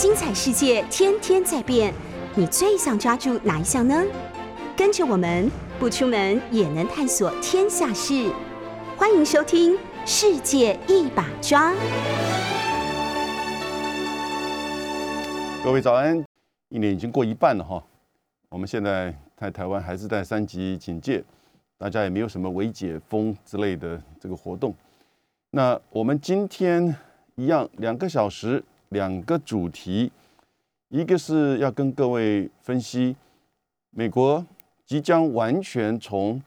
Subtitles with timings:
[0.00, 1.92] 精彩世界天天在变，
[2.34, 4.02] 你最想抓住哪一项呢？
[4.74, 8.32] 跟着我们不出门也能探索天下事，
[8.96, 9.74] 欢迎收听
[10.06, 11.72] 《世界一把抓》。
[15.62, 16.24] 各位早安，
[16.70, 17.84] 一年已经过一半了哈，
[18.48, 21.22] 我们现在在台湾还是在三级警戒，
[21.76, 24.74] 大家也没有什么围解封之类的这个活动。
[25.50, 26.96] 那我们今天
[27.34, 28.64] 一样两个小时。
[28.90, 30.10] 两个主题，
[30.88, 33.14] 一个是要跟各位分析
[33.90, 34.44] 美国
[34.84, 36.42] 即将完全从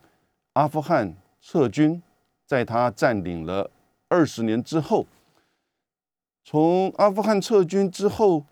[0.51, 2.01] 阿富汗撤军，
[2.45, 3.71] 在他占领了
[4.09, 5.07] 二十年之后，
[6.43, 8.43] 从阿富汗撤军之后，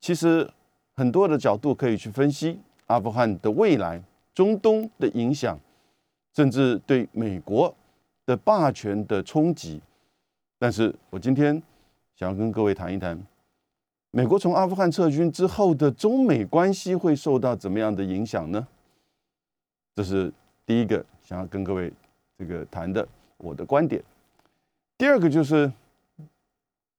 [0.00, 0.50] 其实
[0.94, 4.02] 很多的角度可以去分析阿富汗的未来、
[4.34, 5.60] 中东的影响，
[6.34, 7.74] 甚至对美国
[8.24, 9.82] 的霸权的冲击。
[10.58, 11.62] 但是我今天。
[12.18, 13.20] 想要跟各位谈一谈，
[14.10, 18.66] 美国从阿富汗撤军之后的中美关系会受到怎么样的影响呢？
[19.94, 20.32] 这是
[20.64, 21.92] 第一个想要跟各位
[22.38, 24.02] 这个谈的我的观点。
[24.96, 25.70] 第二个就是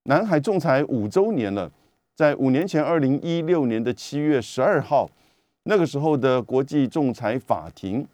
[0.03, 1.71] 南海仲裁五周年了，
[2.13, 5.09] 在五年前，二零一六年的七月十二号，
[5.63, 8.07] 那个时候的国际仲裁法庭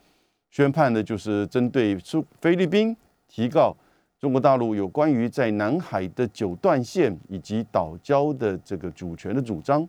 [0.52, 1.98] 宣判的就是针对
[2.40, 2.96] 菲律宾
[3.28, 3.76] 提告。
[4.24, 9.86] 中国大陆有关于在南海的九段线以及岛礁的这个主权的主张，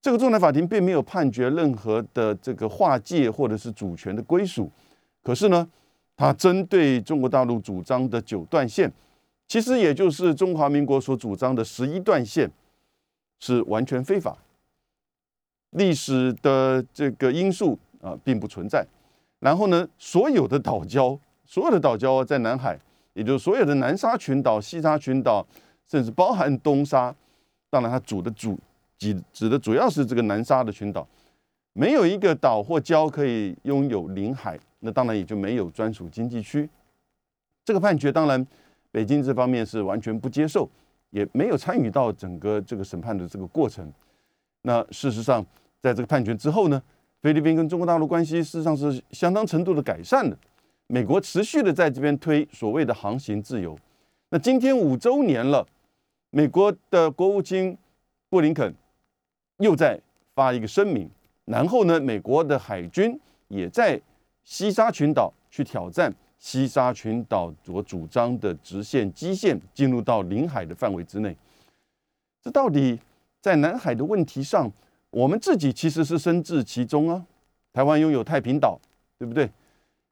[0.00, 4.72] 这个仲裁法庭并没有判决任何的这个划界或者是主权的归属。
[5.22, 5.68] 可是呢，
[6.16, 8.90] 它针对中国大陆主张的九段线，
[9.46, 12.50] 其实也就是中华民国所主张的十一段线，
[13.40, 14.38] 是完全非法。
[15.72, 18.86] 历史的这个因素啊，并不存在。
[19.40, 22.78] 然后呢，所有的岛礁，所有的岛礁在南海。
[23.18, 25.44] 也就是所有的南沙群岛、西沙群岛，
[25.90, 27.12] 甚至包含东沙，
[27.68, 28.56] 当然它主的主
[28.96, 31.04] 指指的主要是这个南沙的群岛，
[31.72, 36.70] 没有一个岛或礁可以拥有领海，那当然也就没有专属经济区。
[37.64, 38.46] 这个判决当然
[38.92, 40.70] 北京这方面是完全不接受，
[41.10, 43.92] 也没有参与到整个这个审判的这个过程。
[44.62, 45.44] 那事实上，
[45.80, 46.80] 在这个判决之后呢，
[47.20, 50.38] 菲律宾跟中国大陆关系事实上是相当程度的改善的。
[50.90, 53.78] 美国持续的在这边推所谓的航行自由，
[54.30, 55.66] 那今天五周年了，
[56.30, 57.76] 美国的国务卿
[58.30, 58.74] 布林肯
[59.58, 60.00] 又在
[60.34, 61.08] 发一个声明，
[61.44, 64.00] 然后呢，美国的海军也在
[64.44, 71.36] 西沙群岛去挑战西沙群岛所主张的直线基线进入到领海的范围之内。
[72.42, 72.98] 这到底
[73.42, 74.72] 在南海的问题上，
[75.10, 77.26] 我们自己其实是身置其中啊。
[77.74, 78.80] 台湾拥有太平岛，
[79.18, 79.50] 对不对？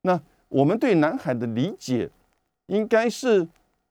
[0.03, 2.08] 那我们对南海的理解，
[2.66, 3.46] 应该是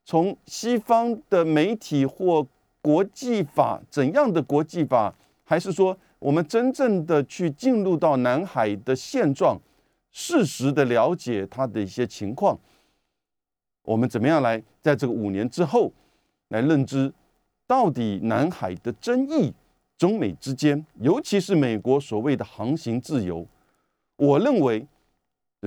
[0.05, 2.47] 从西方的媒体或
[2.81, 9.59] 国际法怎样的国际法，还是说我们真正的去进入到南海的现状，
[10.11, 12.57] 事实的了解它的一些情况？
[13.83, 15.91] 我们怎么样来在这个五年之后
[16.47, 17.13] 来认知，
[17.67, 19.53] 到底南海的争议，
[19.97, 23.45] 中美之间，尤其是美国所谓的航行自由，
[24.16, 24.87] 我认为。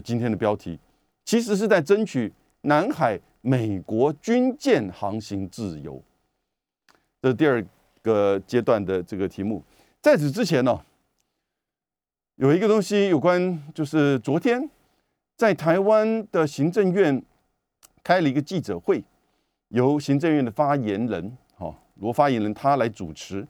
[0.00, 0.78] 今天的标题
[1.24, 2.32] 其实是在争取
[2.62, 6.02] 南海美国军舰航行自由，
[7.22, 7.64] 这第二
[8.02, 9.62] 个阶段的这个题目。
[10.00, 10.80] 在此之前呢，
[12.36, 14.68] 有一个东西有关，就是昨天
[15.36, 17.22] 在台湾的行政院
[18.02, 19.02] 开了一个记者会，
[19.68, 23.46] 由行政院的发言人哈罗发言人他来主持，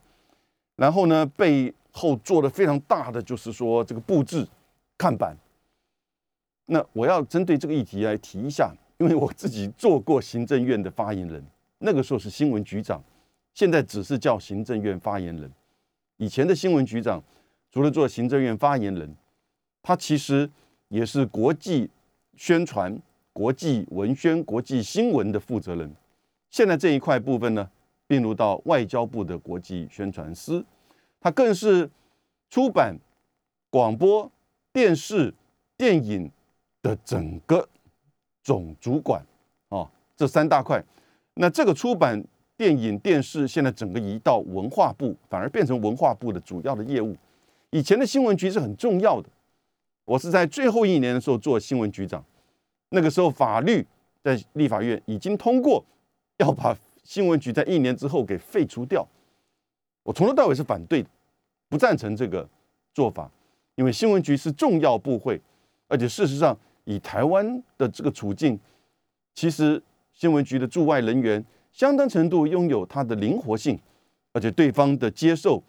[0.77, 4.47] 然后呢背后做的非常大的就是说这个布置
[4.97, 5.37] 看板。
[6.71, 11.43] 那我要针对这个议题来提一下，因为我自己做过行政院的发言人，
[11.79, 13.03] 那个时候是新闻局长，
[13.55, 15.51] 现在只是叫行政院发言人。
[16.19, 17.25] 以前的新闻局长
[17.73, 19.17] 除了做行政院发言人，
[19.83, 20.49] 他其实
[20.89, 21.89] 也是国际
[22.37, 23.01] 宣传、
[23.33, 25.91] 国际文宣、国际新闻的负责人。
[26.51, 27.67] 现在这一块部分呢，
[28.07, 30.63] 并入到外交部的国际宣传司，
[31.19, 31.89] 他更是
[32.51, 32.95] 出版、
[33.71, 34.31] 广播
[34.71, 35.33] 电视、
[35.79, 36.31] 电影。
[36.89, 37.69] 的整个
[38.43, 39.23] 总主管
[39.69, 39.87] 啊，
[40.17, 40.83] 这三大块，
[41.35, 42.25] 那这个出版、
[42.57, 47.15] 电影、电视现在整个移到文化部，反而变成文化部的主要的业务。
[47.71, 49.29] 以前的新闻局是很重要的，
[50.07, 52.25] 我是在最后一年的时候做新闻局长，
[52.89, 53.87] 那个时候法律
[54.23, 55.85] 在立法院已经通过
[56.39, 56.75] 要把
[57.05, 59.07] 新闻局在一年之后给废除掉，
[60.05, 61.11] 我从头到尾是反对的，
[61.69, 62.49] 不赞成这个
[62.95, 63.31] 做法，
[63.75, 65.39] 因为新闻局是重要部会，
[65.89, 66.59] 而且事实上。
[66.89, 68.59] 以台湾的这个处境，
[69.35, 69.81] 其实
[70.15, 73.79] 新闻局的驻外人员相当程度拥有它的灵活性，
[74.33, 75.63] 而且对方的接受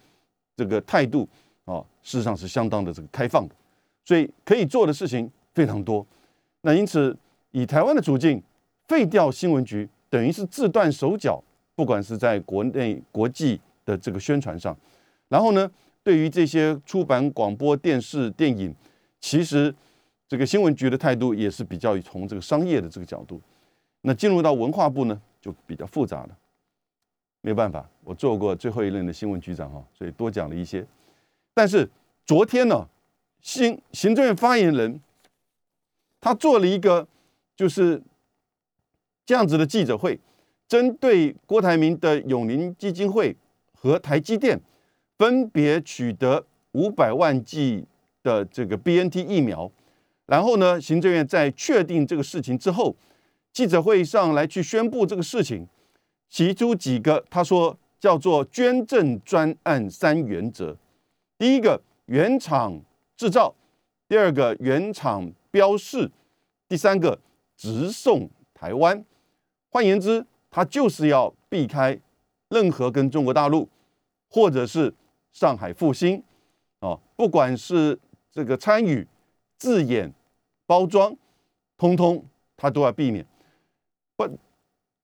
[0.56, 1.28] 这个态度
[1.66, 3.56] 啊，事实上是相当的这个开放的，
[4.06, 6.08] 所以可以做的事情非常多。
[6.62, 7.16] 那因此，
[7.52, 8.42] 以台湾的处境，
[8.88, 11.44] 废掉新闻局等于是自断手脚，
[11.76, 14.78] 不管是在国内、国际的这个宣传上，
[15.28, 15.70] 然后呢，
[16.02, 18.74] 对于这些出版、广播电视、电影，
[19.20, 19.76] 其实
[20.30, 23.42] 这个新闻局的态度也是比较从这个商业的这个角度。
[24.02, 26.38] 那进入到文化部呢，就比较复杂了。
[27.42, 30.86] 没有办法，我做过最后一任的新闻局长哈，所以多讲了一些。
[31.54, 31.90] 但是
[32.26, 32.88] 昨天呢，
[33.42, 35.02] 行行政院发言人
[36.22, 37.08] 他做了一个
[37.56, 38.02] 就是
[39.26, 40.20] 这样子的记者会，
[40.68, 43.36] 针对郭台铭的永宁基金会
[43.74, 44.60] 和台积电
[45.18, 47.86] 分别取得五百万剂
[48.22, 49.72] 的这个 BNT 疫苗，
[50.30, 52.96] 然后呢，行政院在确定这个事情之后，
[53.52, 55.68] 记者会上来去宣布这个事情。
[56.30, 60.78] 提出几个，他说叫做捐赠专案三原则：
[61.40, 62.80] 第一个原厂
[63.18, 63.56] 制造，
[64.08, 66.12] 第二个原厂标示，
[66.68, 67.20] 第三个
[67.58, 69.04] 直送台湾。
[69.72, 72.00] 换言之，他就是要避开
[72.50, 73.68] 任何跟中国大陆
[74.30, 74.94] 或者是
[75.32, 76.24] 上海复兴
[76.82, 77.98] 哦，不管是
[78.32, 79.08] 这个参与、
[79.58, 80.14] 字眼、
[80.70, 81.18] 包装，
[81.80, 82.24] 通通
[82.56, 83.26] 他都要避免。
[84.16, 84.30] 不。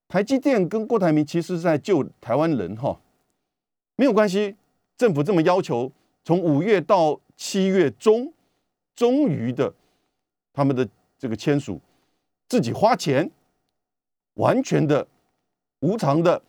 [0.08, 3.02] 台积电跟郭台铭其实是在救台湾人哈，
[3.96, 4.56] 没有关系。
[4.96, 5.92] 政府这么要求，
[6.24, 8.32] 从五月到七月中，
[8.96, 9.74] 终于的
[10.54, 11.82] 他们的这个签署，
[12.48, 13.30] 自己花钱，
[14.36, 15.08] 完全的
[15.80, 16.40] 无偿的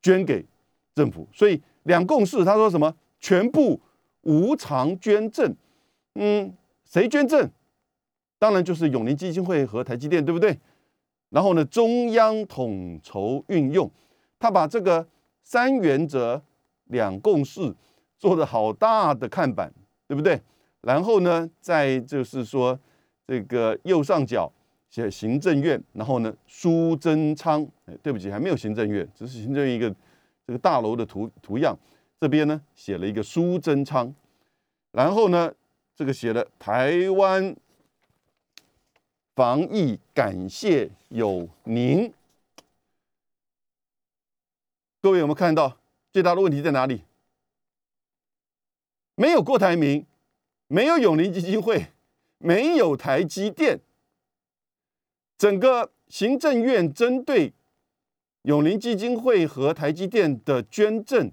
[0.00, 0.46] 捐给
[0.94, 2.96] 政府，所以两共识，他说什么？
[3.20, 3.78] 全部
[4.22, 5.54] 无偿捐赠。
[6.14, 7.50] 嗯，谁捐赠？
[8.42, 10.58] 当然就是永林基金会和台积电，对不对？
[11.30, 13.88] 然后呢，中央统筹运用，
[14.40, 15.06] 他把这个
[15.44, 16.42] 三原则、
[16.86, 17.72] 两共识
[18.18, 19.72] 做的好大的看板，
[20.08, 20.42] 对不对？
[20.80, 22.76] 然后呢，在就是说
[23.28, 24.52] 这个右上角
[24.90, 29.88] 写行政院，然后呢，苏贞昌，哎，对不起，还没有行政院，只是行政院一个
[30.44, 31.78] 这个大楼的图图样。
[32.18, 34.12] 这边呢，写了一个苏贞昌，
[34.90, 35.54] 然后呢，
[35.94, 37.54] 这个写了台湾。
[39.34, 42.12] 防疫感谢有您，
[45.00, 45.78] 各位有没有看到
[46.12, 47.04] 最大的问题在哪里？
[49.14, 50.04] 没有郭台铭，
[50.66, 51.86] 没有永林基金会，
[52.36, 53.80] 没有台积电，
[55.38, 57.54] 整个行政院针对
[58.42, 61.32] 永林基金会和台积电的捐赠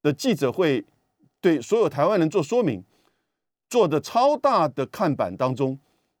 [0.00, 0.86] 的记者会，
[1.42, 2.82] 对所有台湾人做说明，
[3.68, 5.78] 做的超大的看板当中。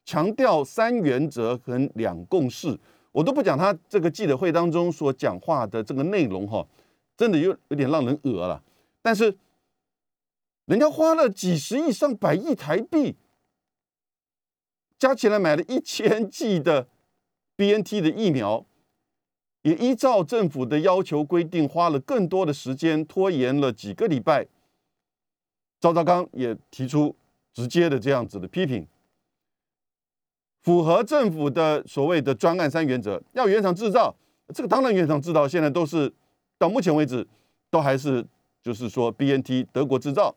[0.08, 2.74] 强调三原则和两共识，
[3.12, 6.66] 我都不讲他这个记者会当中所讲话的这个内容哈，
[7.14, 8.64] 真的有有点让人恶了。
[9.02, 9.36] 但是
[10.64, 13.16] 人家花了几十亿上百亿台币，
[14.98, 16.88] 加起来买了一千剂的
[17.58, 18.64] BNT 的疫苗，
[19.60, 24.46] 也依照政府的要求规定，花了更多的时间，拖延了几个礼拜。
[25.78, 27.14] 赵兆刚也提出
[27.52, 28.88] 直接的这样子的批评。
[30.68, 34.14] 符合政府的所谓的专案三原则，要原厂制造，
[34.54, 36.12] 这个当然原厂制造，现在都是
[36.58, 37.26] 到目前为止
[37.70, 38.22] 都还是
[38.62, 40.34] 就是说 B N T 德国制造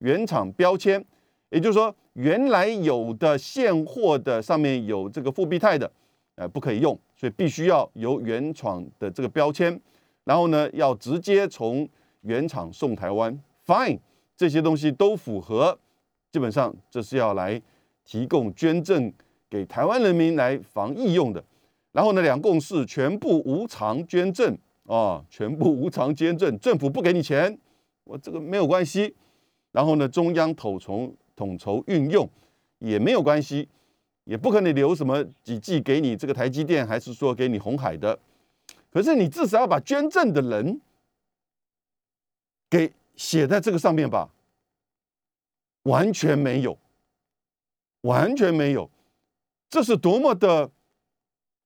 [0.00, 1.04] 原厂标签，
[1.50, 5.88] 也就是说原来有的现货的上面有这个复必泰的，
[6.34, 9.80] 呃不可以用，所以必须要由原厂的这个标签，
[10.24, 11.88] 然后呢要直接从
[12.22, 14.00] 原厂送台湾，Fine，
[14.36, 15.78] 这些东西都符合，
[16.32, 17.62] 基本上这是要来
[18.04, 19.12] 提供捐赠。
[19.50, 21.44] 给台湾人民来防疫用的，
[21.90, 27.58] 然后呢，两共是全部无偿捐赠啊，全部无偿捐赠，政府不给你钱，
[28.04, 29.14] 我这个没有关系。
[29.72, 32.28] 然后呢，中央统筹统筹运用
[32.78, 33.68] 也没有关系，
[34.24, 38.18] 也不可能留什么几季给你这个台积电，还是说给你红海的。
[38.92, 40.80] 可是你至少要把捐赠的人
[42.68, 44.30] 给写在这个上面吧？
[45.84, 46.78] 完全没有，
[48.02, 48.90] 完全没有。
[49.70, 50.68] 这是多么的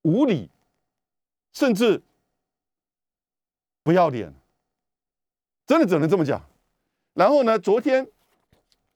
[0.03, 0.51] 无理，
[1.55, 2.03] 甚至
[3.83, 4.33] 不要脸，
[5.67, 6.45] 真的只能这么讲。
[7.15, 8.07] 然后呢，昨天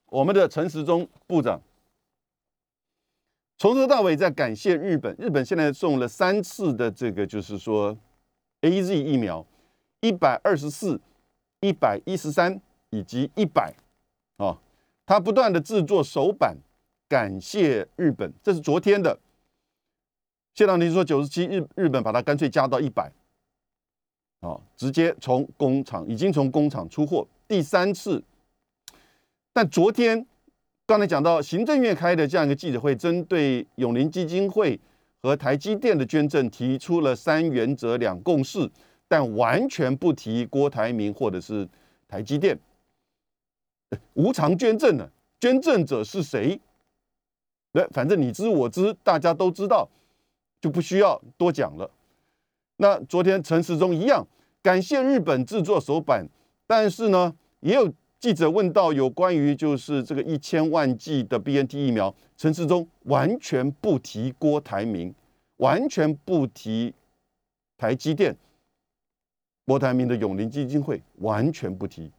[0.07, 1.63] 我们的陈时中部长
[3.57, 7.97] 从头到尾在感谢日本，日本现在送了三次的这个就是说
[8.61, 9.47] A Z 疫苗，
[10.03, 11.01] 一百二十四、
[11.61, 12.61] 一百一十三
[12.91, 13.75] 以及一百
[14.37, 14.61] 啊，
[15.07, 16.59] 他不断的制作手板。
[17.09, 19.19] 感谢日本，这是昨天的。
[20.55, 23.11] 谢长廷说九十七，日日本把它干脆加到一百，
[24.41, 28.23] 啊，直接从工厂已经从工厂出货第三次。
[29.53, 30.27] 但昨天
[30.85, 34.79] 刚才讲到行政院开的这样一个记者会，针对永林基金会
[35.23, 38.71] 和台积电的捐赠提出了三原则两共识，
[39.07, 41.67] 但完全不提郭台铭或者是
[42.07, 42.59] 台积电
[44.15, 45.09] 无偿捐赠呢？
[45.41, 46.61] 捐赠者是谁？
[47.79, 49.89] 那反正你知我知，大家都知道，
[50.61, 51.89] 就不需要多讲了。
[52.79, 54.27] 那昨天陈时中一样
[54.61, 56.27] 感谢日本制作手板，
[56.67, 65.15] 但是呢，也有记者问到有关于就是这个一千万剂的 BNT 疫苗，陈时中完全不提郭台铭，
[65.59, 66.93] 完全不提
[67.77, 68.37] 台积电，
[69.65, 72.11] 郭台铭的永林基金会完全不提。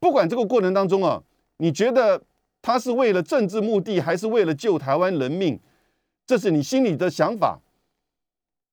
[0.00, 1.22] 不管这个过程当中啊，
[1.58, 2.22] 你觉得？
[2.66, 5.60] 他是为了政治目的，还是为了救台湾人命？
[6.26, 7.60] 这是你心里的想法。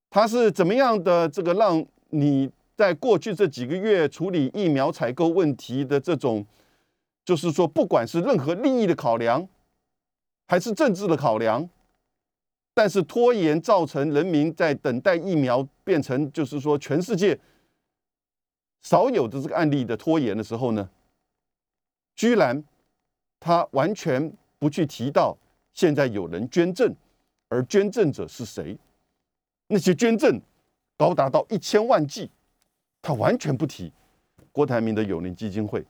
[0.10, 6.44] 他是怎么样的这个让你在过去这几个月处理疫苗采购问题的这种，
[7.24, 9.48] 就是说，不管是任何利益的考量，
[10.48, 11.70] 还是政治的考量，
[12.74, 17.40] 但是拖延造成人民在等待疫苗变成就是说全世界
[18.82, 20.90] 少有的这个案例的拖延的时候呢，
[22.16, 22.64] 居然。
[23.44, 25.38] 他完全不去提到
[25.74, 26.96] 现在有人捐赠，
[27.50, 28.78] 而捐赠者是谁？
[29.68, 30.40] 那些捐赠
[30.96, 32.32] 高达到一千万计，
[33.02, 33.92] 他完全不提。
[34.54, 35.86] 郭台铭的友邻基金会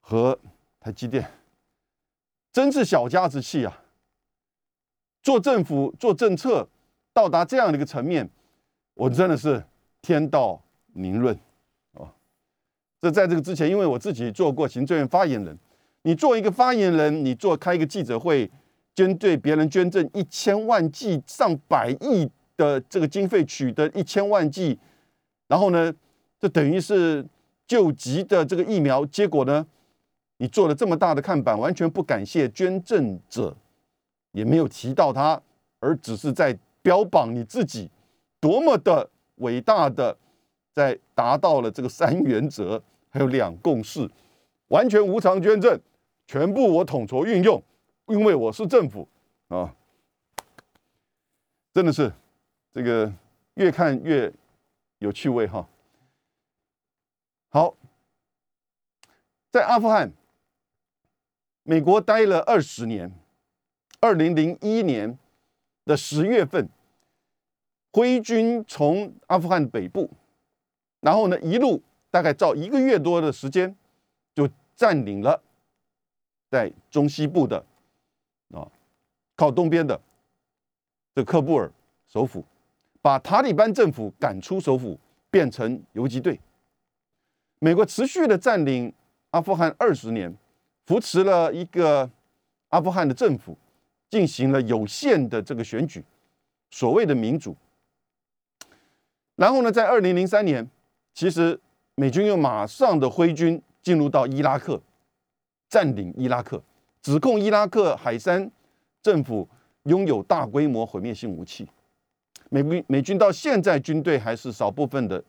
[0.00, 0.38] 和
[0.78, 1.28] 台积电，
[2.52, 3.82] 真是小家子气啊！
[5.20, 6.68] 做政府做政策
[7.12, 8.30] 到达这样的一个层面，
[8.94, 9.60] 我真的是
[10.00, 11.36] 天道凝润
[11.94, 12.14] 啊！
[13.00, 15.58] 这在这个之前，因为我自己做过行政院发言人。
[16.04, 18.50] 你做一个发言人，你做开一个记者会，
[18.94, 24.78] 针对别人捐赠一千万剂、上百亿的这个经费取得一千万剂，
[25.48, 25.94] 然后呢，
[26.40, 27.24] 这等于是
[27.66, 29.64] 救急的这个疫苗，结果呢，
[30.38, 33.56] 你做了这么大的看板，完全不感谢捐赠者，
[34.32, 35.40] 也没有提到他，
[35.78, 37.88] 而只是在标榜你自己
[38.40, 40.18] 多么的伟大的，
[40.74, 44.10] 在达到了这个三原则还有两共识，
[44.68, 45.80] 完全无偿捐赠。
[46.26, 47.62] 全部我统筹运用，
[48.06, 49.06] 因为我是政府
[49.48, 49.74] 啊，
[51.74, 52.12] 真的是
[52.72, 53.12] 这个
[53.54, 54.32] 越看越
[54.98, 55.68] 有趣味哈。
[57.50, 57.76] 好，
[59.50, 60.10] 在阿富汗，
[61.64, 63.12] 美国待了二十年，
[64.00, 65.18] 二零零一年
[65.84, 66.68] 的十月份，
[67.92, 70.10] 挥军从阿富汗北部，
[71.00, 73.76] 然后呢一路大概照一个月多的时间，
[74.34, 75.42] 就占领了。
[76.52, 77.64] 在中西部的
[78.52, 78.68] 啊，
[79.34, 79.98] 靠东边的
[81.14, 81.72] 这喀布尔
[82.06, 82.44] 首府，
[83.00, 86.38] 把塔利班政府赶出首府，变成游击队。
[87.58, 88.92] 美国持续的占领
[89.30, 90.36] 阿富汗二十年，
[90.84, 92.10] 扶持了一个
[92.68, 93.56] 阿富汗的政府，
[94.10, 96.04] 进行了有限的这个选举，
[96.70, 97.56] 所谓的民主。
[99.36, 100.68] 然后呢，在二零零三年，
[101.14, 101.58] 其实
[101.94, 104.78] 美军又马上的挥军进入到伊拉克。
[105.72, 106.62] 占领伊拉克，
[107.00, 108.50] 指控伊拉克海山
[109.02, 109.48] 政府
[109.84, 111.66] 拥有大规模毁灭性武器。
[112.50, 115.24] 美美军到现在军队还是少部分的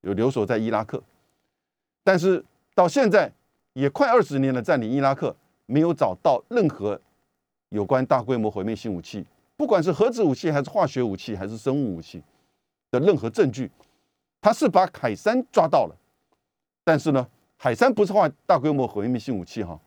[0.00, 1.02] 有留守在伊拉克，
[2.02, 2.42] 但是
[2.74, 3.30] 到现在
[3.74, 6.98] 也快二十年了，占领伊拉克没有找到任何
[7.68, 9.26] 有关大规模毁灭性武器，
[9.58, 12.22] 不管是核子武器还是化学武器还是生物武器
[12.90, 13.70] 的任何证据。
[14.40, 15.94] 他是把海山抓到了，
[16.82, 17.28] 但是呢？
[17.58, 19.80] 海山不是化大规模毁灭性武器哈，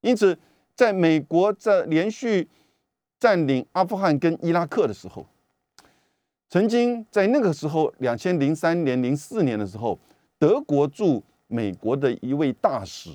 [0.00, 0.38] 因此，
[0.74, 2.48] 在美国在连续
[3.18, 5.26] 占领阿富汗跟伊拉克的时候，
[6.48, 9.98] 曾经在那个时候，两千零三年、零四年的时候，
[10.38, 13.10] 德国驻美国的一位大使，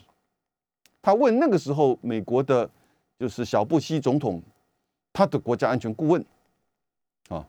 [1.01, 2.69] 他问那个时候美国的，
[3.17, 4.43] 就是小布希总统，
[5.13, 6.23] 他的国家安全顾问，
[7.29, 7.47] 啊，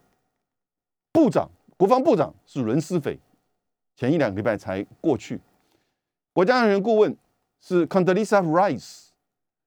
[1.11, 3.19] 部长，国防部长是伦斯斐，
[3.97, 5.41] 前一两个礼拜才过去。
[6.35, 7.15] 国家安全顾问
[7.61, 9.09] 是 Condoleezza Rice，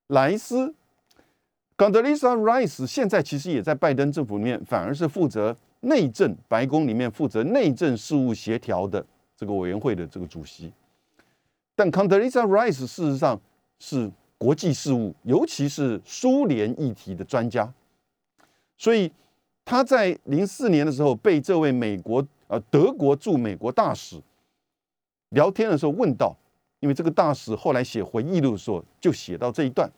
[0.08, 0.74] 莱斯。
[1.76, 9.04] Condoleezza Rice 现在其实也在拜登政府里面，反而是负责内政，白宫里面负责内政事务协调的
[9.36, 10.72] 这个委员会的这个主席。
[11.76, 13.40] 但 Condoleezza Rice 事实上
[13.78, 17.72] 是国际事务，尤其是苏联议题的专家。
[18.76, 19.12] 所以
[19.64, 24.20] 他在零四年的时候被这位美国呃德国驻美国大使
[25.28, 26.36] 聊天的时候问到。
[26.86, 29.90] 因为这个大使后来写回忆录的时候，就写到这一段，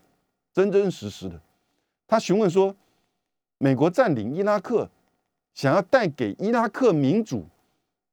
[0.54, 1.38] 真真实实的。
[2.06, 2.74] 他询问说
[3.60, 4.88] ：“美国占领伊拉克，
[5.52, 7.44] 想要带给伊拉克民主，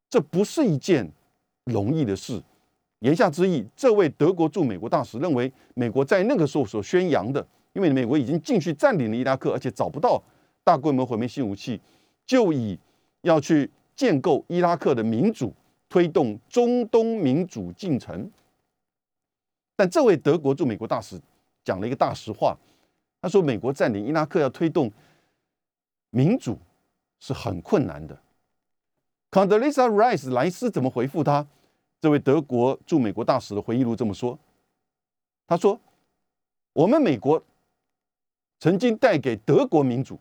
[0.09, 1.09] 这不是一件
[1.63, 2.43] 容易的事。
[2.99, 10.21] 言下之意，这位德国驻美国大使认为，美国在那个时候所宣扬的，因为美国已经进去占领了伊拉克，而且找不到
[10.65, 11.79] 大规模毁灭性武器，
[12.25, 12.77] 就以
[13.21, 15.53] 要去建构伊拉克的民主，
[15.87, 18.29] 推动中东民主进程。
[19.75, 21.19] 但这位德国驻美国大使
[21.63, 22.57] 讲了一个大实话，
[23.21, 24.91] 他说，美国占领伊拉克要推动
[26.11, 26.57] 民主
[27.19, 28.17] 是很困难的。
[29.31, 31.45] condoleta Rice 莱斯怎么回复他？
[31.99, 34.37] 这位德国驻美国大使的回忆录这么说
[35.47, 35.79] ：“他说，
[36.73, 37.43] 我们美国
[38.59, 40.19] 曾经带给德国民主，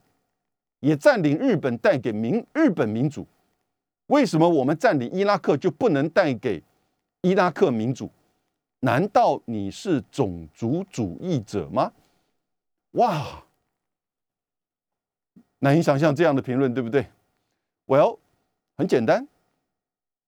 [0.81, 3.27] 也占领日本带给民日本民主。
[4.07, 6.63] 为什么我们占领伊拉克就不能带给
[7.21, 8.11] 伊拉克民主？
[8.85, 11.91] 难道你是种族主义者吗？”
[12.93, 13.43] 哇，
[15.61, 17.07] 难以想象这样的评论，对不对
[17.87, 18.19] ？Well，
[18.77, 19.27] 很简单。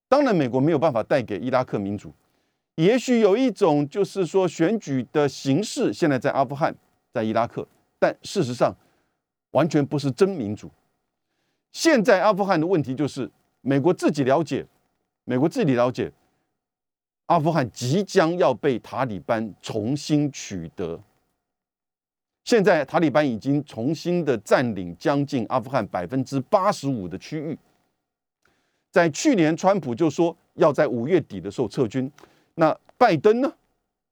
[0.08, 2.14] 当然，美国没有办法带给伊拉克民主。
[2.76, 6.74] 也许有一种，就是说选举的形式，现在在阿富汗，
[7.12, 7.66] 在伊拉克，
[7.98, 8.74] 但事实上
[9.50, 10.70] 完全不是真民主。
[11.72, 14.66] 现在阿富汗的问题就是，美国自己了解，
[15.24, 16.10] 美国自己了解，
[17.26, 21.00] 阿富汗即将要被塔利班重新取得。
[22.44, 27.58] 现在塔利班已经重新的占领将近阿富汗百分之八十五的区域。
[28.92, 32.10] 在去年，川普就说要在五月底的时候撤军，
[32.54, 33.52] 那拜登呢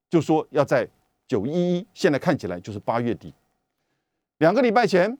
[0.09, 0.87] 就说要在
[1.27, 3.33] 九一一，现在看起来就是八月底。
[4.39, 5.17] 两个礼拜前，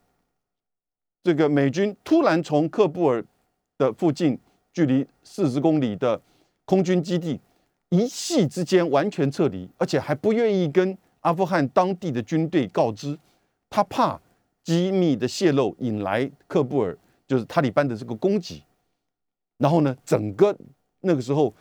[1.24, 3.25] 这个美军突然从喀布尔
[3.78, 4.38] 的附近，
[4.74, 6.22] 距离四十公里的
[6.66, 7.40] 空军基地，
[7.96, 13.18] 一夕之间完全撤离，而且还不愿意跟阿富汗当地的军队告知，
[13.70, 14.20] 他怕
[14.64, 18.62] 机密的泄露引来喀布尔就是塔利班的这个攻击。
[19.58, 20.56] 然后呢，整个
[21.00, 21.54] 那个时候，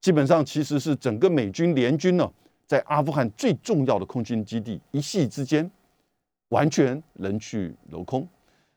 [0.00, 2.28] 基本上其实是整个美军联军呢，
[2.66, 5.70] 在阿富汗最重要的空军基地，一夕之间
[6.48, 8.26] 完全人去楼空。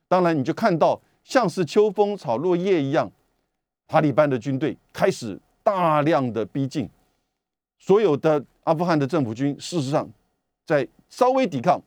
[0.08, 3.12] 当然，你就看到像是秋风草落叶一样，
[3.88, 6.90] 塔利班的军队开始大量的逼近，
[7.80, 10.10] 所有的阿富汗的政府军，事实上
[10.66, 11.82] 在稍微抵抗，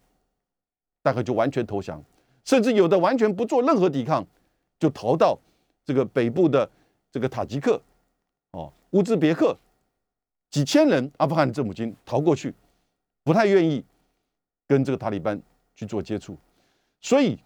[1.02, 2.02] 大概就完全投降，
[2.44, 4.26] 甚至有的完全不做任何抵抗，
[4.78, 5.38] 就逃到。
[5.86, 6.66] 这个北部的
[7.12, 7.78] 这个塔吉克，
[8.52, 9.54] 哦，乌兹别克，
[10.50, 12.54] 几千人阿富汗的政府军逃过去，
[13.22, 13.84] 不太愿意
[14.66, 15.38] 跟这个塔利班
[15.74, 16.38] 去做接触，
[17.02, 17.38] 所以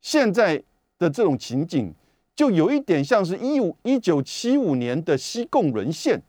[0.00, 0.60] 现在
[0.98, 1.94] 的这种情景
[2.36, 6.22] 就有一点像是一五一九七五年的西贡沦陷，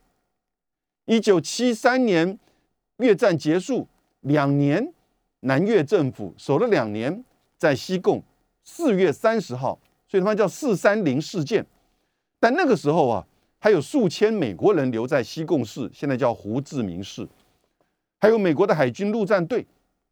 [1.05, 2.37] 一九七三年
[2.97, 3.87] 越战结束
[4.21, 4.93] 两年，
[5.41, 7.23] 南越政府守了两年，
[7.57, 8.23] 在西贡
[8.63, 9.79] 四月三十号。
[10.07, 11.65] 所以他们叫四三零事件，
[12.39, 13.25] 但那个时候啊，
[13.57, 17.27] 还有数千美国人留在西贡市，现在叫胡志明市，
[18.19, 19.65] 还有美国的海军陆战队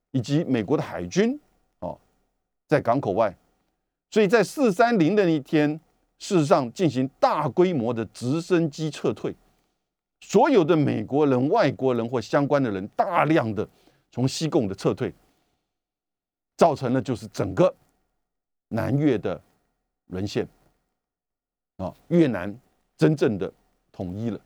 [0.09, 1.39] 以及美国的海军
[1.79, 1.97] 哦，
[2.67, 3.33] 在港口外。
[4.09, 5.79] 所以在四三零的那一天，
[6.23, 9.35] 事实上进行大规模的直升机撤退，
[10.21, 13.67] 所有的美国人、外国人或相关的人大量的
[14.09, 15.13] 从西贡的撤退，
[16.55, 17.75] 造成了就是整个
[18.69, 19.41] 南越的。
[20.07, 20.47] 沦陷
[21.77, 21.91] 啊！
[22.09, 22.55] 越南
[22.95, 23.51] 真正的
[23.91, 24.39] 统一了。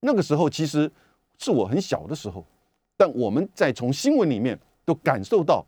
[0.00, 0.90] 那个时候其实
[1.38, 2.42] 是我很小的时候，
[2.96, 5.66] 但我们在从新闻里面都感受到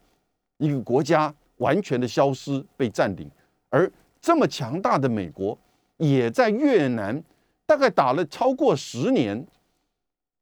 [0.56, 3.30] 一个国家完全的消失、被占领，
[3.68, 3.90] 而
[4.20, 5.56] 这么强大的美国
[5.96, 7.22] 也在越南
[7.66, 9.46] 大概打了超过十年，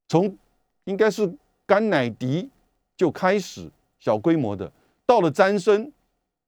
[0.08, 0.36] 从
[0.84, 1.30] 应该是
[1.66, 2.48] 甘乃迪
[2.96, 4.70] 就开始小规模的，
[5.04, 5.92] 到了詹森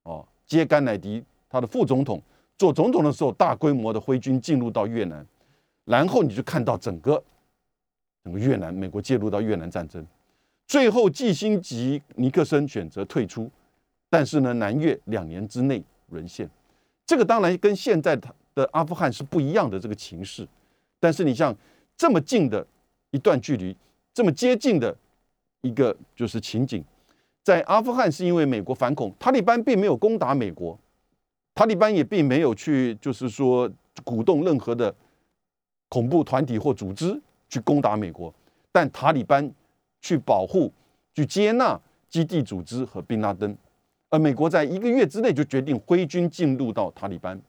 [0.03, 1.23] 哦接甘乃迪。
[1.49, 2.21] 他的副总统
[2.57, 5.25] 做总统的时候，大规模的挥军进入到越南，
[5.83, 7.21] 然后你就看到整个
[8.23, 10.01] 整个越南，美国介入到越南战争，
[10.65, 13.51] 最后季辛吉尼克森选择退出，
[14.09, 16.49] 但是呢，南越两年之内沦陷，
[17.11, 20.47] 这个当然跟现在的阿富汗是不一样的这个情势，
[20.97, 21.53] 但是你像
[21.97, 22.65] 这么近的
[23.09, 23.75] 一段距离，
[24.13, 24.95] 这么接近的
[25.59, 26.81] 一个就是情景，
[27.43, 30.79] 在阿富汗是因为美国反恐，塔利班并没有攻打美国。
[31.53, 33.69] 塔利班也并没有去，就是说
[34.05, 34.95] 鼓动任何的
[35.89, 38.33] 恐怖团体或组织去攻打美国，
[38.71, 39.53] 但塔利班
[39.99, 40.71] 去保护、
[41.13, 43.53] 去接纳基地组织和宾拉登，
[44.11, 47.41] 而美国在一个月之内就决定挥军进入到塔利班。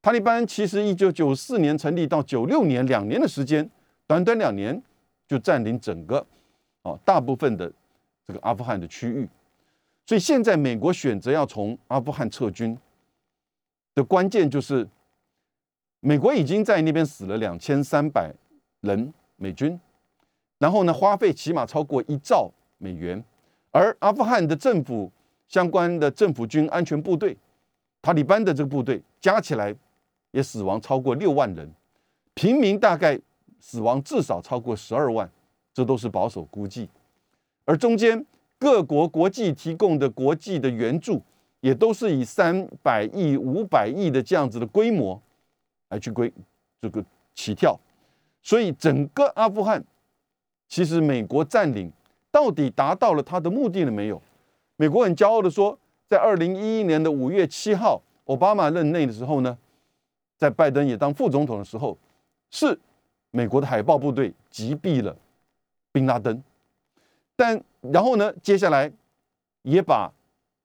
[0.00, 3.70] 塔利班其实一九九四年成立到九六年两年的时间，
[4.06, 4.82] 短短两年
[5.28, 6.26] 就占领整个
[6.82, 7.70] 啊大部分的
[8.26, 9.28] 这个阿富汗的区域，
[10.06, 12.76] 所以现在美国选择要从阿富汗撤军。
[13.94, 14.88] 的关键就是，
[16.00, 18.32] 美国已经在那边死了两千三百
[18.80, 19.78] 人美军，
[20.58, 23.22] 然后呢，花费起码超过一兆美元，
[23.70, 25.12] 而阿富汗的政府
[25.52, 27.36] 相关的政府军安全部队，
[28.00, 29.72] 塔利班的这个部队加起来
[30.30, 31.70] 也死亡超过六万人，
[32.32, 33.20] 平民大概
[33.60, 35.30] 死亡至少超过十二万，
[35.74, 36.88] 这都是保守估计，
[37.66, 38.24] 而中间
[38.58, 41.22] 各国国际提供的国际的援助。
[41.60, 45.22] 也都是以三百亿、五百亿的这样子的规模
[45.90, 46.32] 来去规
[46.80, 47.04] 这个
[47.36, 47.78] 起跳，
[48.42, 49.80] 所以整个阿富汗
[50.66, 51.92] 其实美国占领
[52.32, 54.20] 到底达到了他的目的了没有？
[54.82, 59.56] 美国很骄傲的说，在二零一一年的五月七号，奥巴马任内的时候呢，
[60.36, 61.96] 在拜登也当副总统的时候，
[62.50, 62.76] 是
[63.30, 65.16] 美国的海豹部队击毙了
[65.92, 66.42] 宾拉登，
[67.36, 68.90] 但然后呢，接下来
[69.62, 70.12] 也把。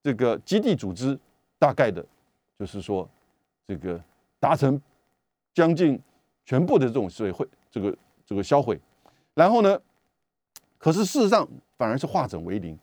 [0.02, 1.20] 这个基地组织
[1.60, 2.04] 大概的，
[2.58, 3.08] 就是说，
[3.68, 4.02] 这个
[4.40, 4.82] 达成
[5.54, 6.02] 将近
[6.46, 8.80] 全部的这种水会这个这个销毁，
[9.34, 9.78] 然后呢，
[10.78, 11.46] 可是事实上
[11.78, 12.76] 反而是化整为零。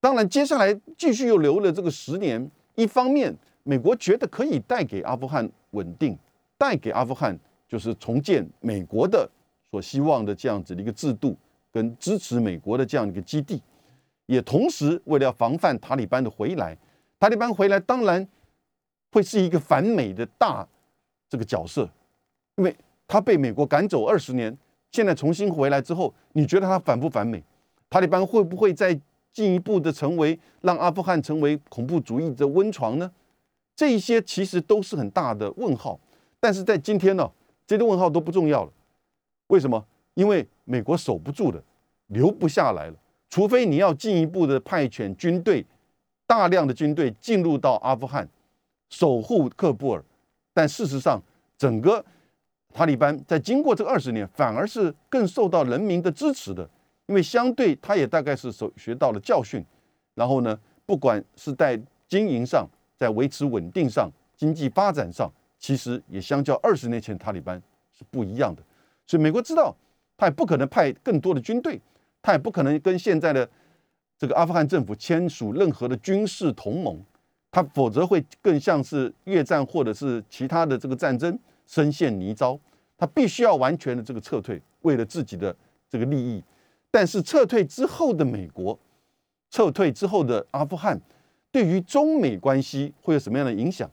[0.00, 2.50] 当然，接下来继续又留了这个十年。
[2.76, 3.34] 一方面，
[3.64, 6.16] 美国觉得可以带给阿富汗稳定，
[6.56, 7.36] 带给阿富汗
[7.68, 9.28] 就是重建美国的
[9.70, 11.36] 所希望的这样子的一个制度，
[11.72, 13.60] 跟支持美国的这样一个基地。
[14.26, 16.76] 也同时为了要防范塔利班的回来，
[17.18, 18.26] 塔利班回来当然
[19.10, 20.66] 会是一个反美的大
[21.28, 21.88] 这个角色，
[22.56, 22.76] 因为
[23.08, 24.56] 他被美国赶走二十年，
[24.92, 27.42] 现在重新回来之后，你觉得他反不反美？
[27.90, 28.96] 塔利班会不会在
[29.32, 33.10] 进一步的成为让阿富汗成为恐怖主义的温床呢？
[33.76, 35.98] 这一些其实都是很大的问号。
[36.40, 37.30] 但是在今天呢，
[37.66, 38.72] 这些问号都不重要了。
[39.48, 39.84] 为什么？
[40.14, 41.62] 因为美国守不住的，
[42.08, 42.96] 留不下来了。
[43.30, 45.64] 除非你要进一步的派遣军队，
[46.26, 48.28] 大量的军队进入到阿富汗，
[48.90, 50.04] 守护喀布尔，
[50.52, 51.22] 但事实上，
[51.56, 52.04] 整个
[52.72, 56.68] 塔利班在经过这二十年，反而是更受到人民的支持的，
[57.08, 59.62] 因为相对他也大概是所学到了教训，
[60.14, 67.60] 然后呢，不管是在经营上，在维持稳定上，经济发展上，其实也相较二十年前塔利班
[67.92, 68.62] 是不一样的，
[69.06, 69.74] 所以美国知道，
[70.16, 71.80] 他也不可能派更多的军队。
[72.20, 73.48] 他也不可能跟现在的
[74.18, 77.00] 这个阿富汗政府签署任何的军事同盟，
[77.50, 82.58] 他否则会更像是越战或者是其他的这个战争深陷泥沼。
[82.98, 85.56] 他必须要完全的这个撤退，为了自己的
[85.88, 86.42] 这个利益。
[86.90, 88.78] 但是撤退之后的美国，
[89.50, 91.00] 撤退之后的阿富汗，
[91.50, 93.90] 对于中美关系会有什么样的影响？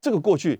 [0.00, 0.58] 这个过去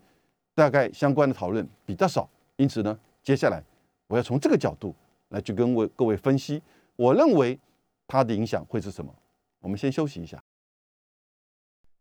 [0.55, 3.62] 大概相关的讨论比较少，因此呢，接下来
[4.07, 4.94] 我要从这个角度
[5.29, 6.61] 来去跟各位分析。
[6.96, 7.59] 我认为
[8.07, 9.14] 它的影响会是什么？
[9.61, 10.42] 我们先休息一下。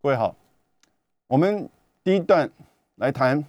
[0.02, 0.36] 各位好，
[1.28, 1.70] 我们
[2.04, 2.50] 第一段
[2.96, 3.46] 来谈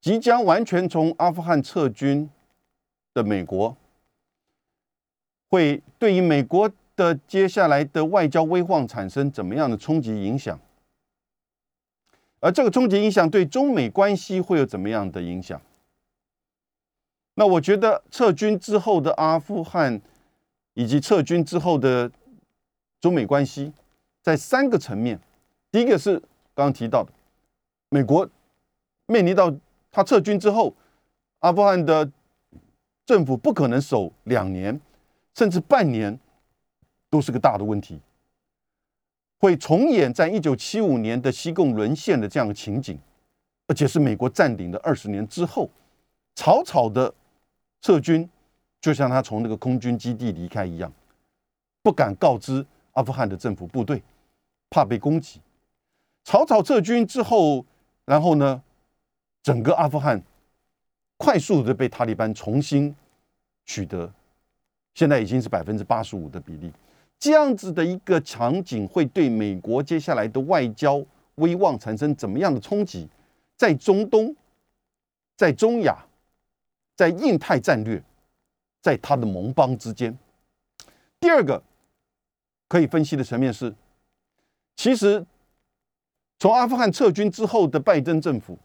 [0.00, 2.28] 即将完全从阿富汗撤军
[3.12, 3.76] 的美国，
[5.52, 10.58] 会对于美国的接下来的外交威望产生怎么样的冲击影响？
[12.40, 15.60] 而这个冲击影响对中美关系会有怎么样的影响？
[17.34, 20.00] 那我觉得撤军之后的阿富汗。
[20.74, 22.10] 以及撤军之后的
[22.98, 23.70] 中美关系，
[24.22, 25.20] 在三个层面。
[25.70, 26.18] 第一个是
[26.54, 27.12] 刚刚提到的，
[27.90, 28.26] 美国
[29.04, 29.54] 面临到
[29.90, 30.74] 他撤军之后，
[31.40, 32.10] 阿富汗的
[33.04, 34.80] 政府不可能守两年，
[35.34, 36.18] 甚至半年，
[37.10, 38.00] 都是个大的问题，
[39.38, 42.98] 会重演在一九七五年的西贡沦陷的这样的情景，
[43.66, 45.70] 而且是美国占领的二十年之后，
[46.34, 47.14] 草草的
[47.80, 48.28] 撤军。
[48.80, 50.92] 就像他从那个空军基地离开一样，
[51.84, 54.02] 不敢告知阿富汗的政府部队，
[54.68, 55.40] 怕被攻击。
[56.24, 57.64] 草草撤军之后，
[58.04, 58.60] 然后呢，
[59.40, 60.20] 整个阿富汗
[61.16, 62.92] 快速的被塔利班重新
[63.66, 64.12] 取得，
[64.94, 66.72] 现在已经是百分之八十五的比例。
[67.18, 71.04] 这样子的一个场景，会对美国接下来的外交
[71.36, 73.08] 威望产生怎么样的冲击？
[73.56, 74.34] 在中东，
[75.36, 76.04] 在中亚，
[76.96, 78.02] 在印太战略。
[78.82, 80.12] 在他的盟邦之间，
[81.20, 81.62] 第二个
[82.66, 83.72] 可以分析的层面是，
[84.74, 85.24] 其实
[86.40, 88.58] 从阿富汗撤军之后的拜登政府，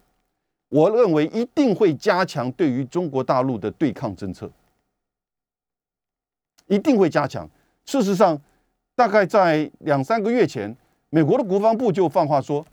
[0.69, 4.49] 我认为一定会加强对于中国大陆的对抗政策，
[6.67, 7.49] 一定会加强。
[7.85, 8.39] 事实上，
[8.95, 10.75] 大概在两三个月前，
[11.09, 12.65] 美国的国防部就放话说，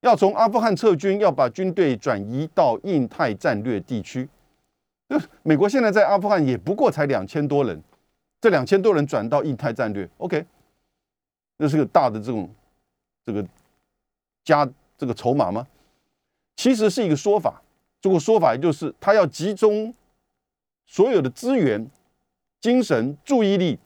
[0.00, 4.28] 要从阿富汗撤军，要把军队转移到印太战略地区。
[5.42, 7.82] 美国现在在阿富汗也不过才两千多人，
[8.40, 10.44] 这两千多人转到印太战略，OK，
[11.58, 12.48] 那是个大的这种
[13.24, 13.44] 这个
[14.44, 15.66] 加这个筹码吗？
[16.56, 17.62] 其实是一个说法，
[18.00, 19.94] 这个说法就是他要集中
[20.86, 21.90] 所有的资源、
[22.62, 23.76] 精神、注意力、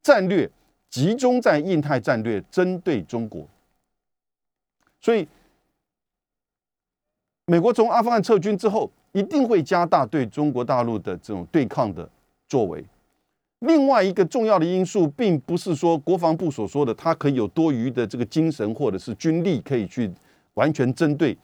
[0.00, 0.48] 战略，
[0.88, 3.44] 集中在印太战略，针对中国。
[5.00, 5.26] 所以，
[7.46, 12.08] 美国从阿富汗撤军之后，一定会加大对中国大陆的这种对抗的
[12.46, 12.82] 作为。
[13.58, 20.08] 另外一个重要的因素，并不是说国防部所说的，它可以有多余的这个精神或者是军力，可以去
[20.54, 21.36] 完全针对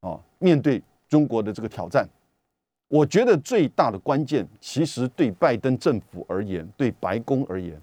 [0.00, 2.06] 啊面对中国的这个挑战。
[2.88, 7.80] 我觉得最大的关键，其实对拜登政府而言，对白宫而言，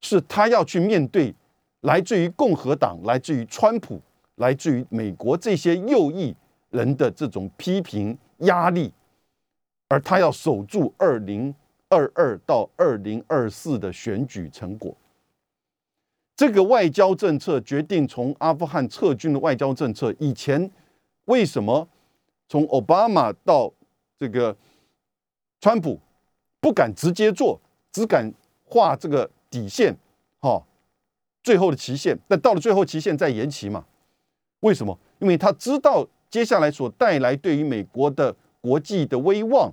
[0.00, 1.34] 是他要去面对
[1.82, 4.00] 来自于共和党、来自于川普、
[4.36, 6.34] 来自于美国这些右翼
[6.70, 8.92] 人的这种批评压力，
[9.88, 11.54] 而他要守住二零。
[11.92, 14.96] 二二到二零二四的选举成果，
[16.36, 20.14] 这个外交政策决定从阿富汗撤军的外交政策。
[20.20, 20.70] 以前
[21.24, 21.88] 为什么
[22.48, 23.72] 从奥巴马到
[24.20, 24.56] 这个
[25.60, 25.98] 川普
[26.60, 27.58] 不敢直接做，
[27.90, 29.96] 只敢画这个底线，
[30.38, 30.62] 哈，
[31.42, 32.16] 最后的期限。
[32.28, 33.86] 但到了最后期限再延期嘛？
[34.60, 34.96] 为什么？
[35.18, 39.72] 因为他知道接下来所带来对于美国的国际的威望。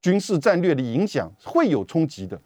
[0.00, 2.40] 军事战略的影响会有冲击的，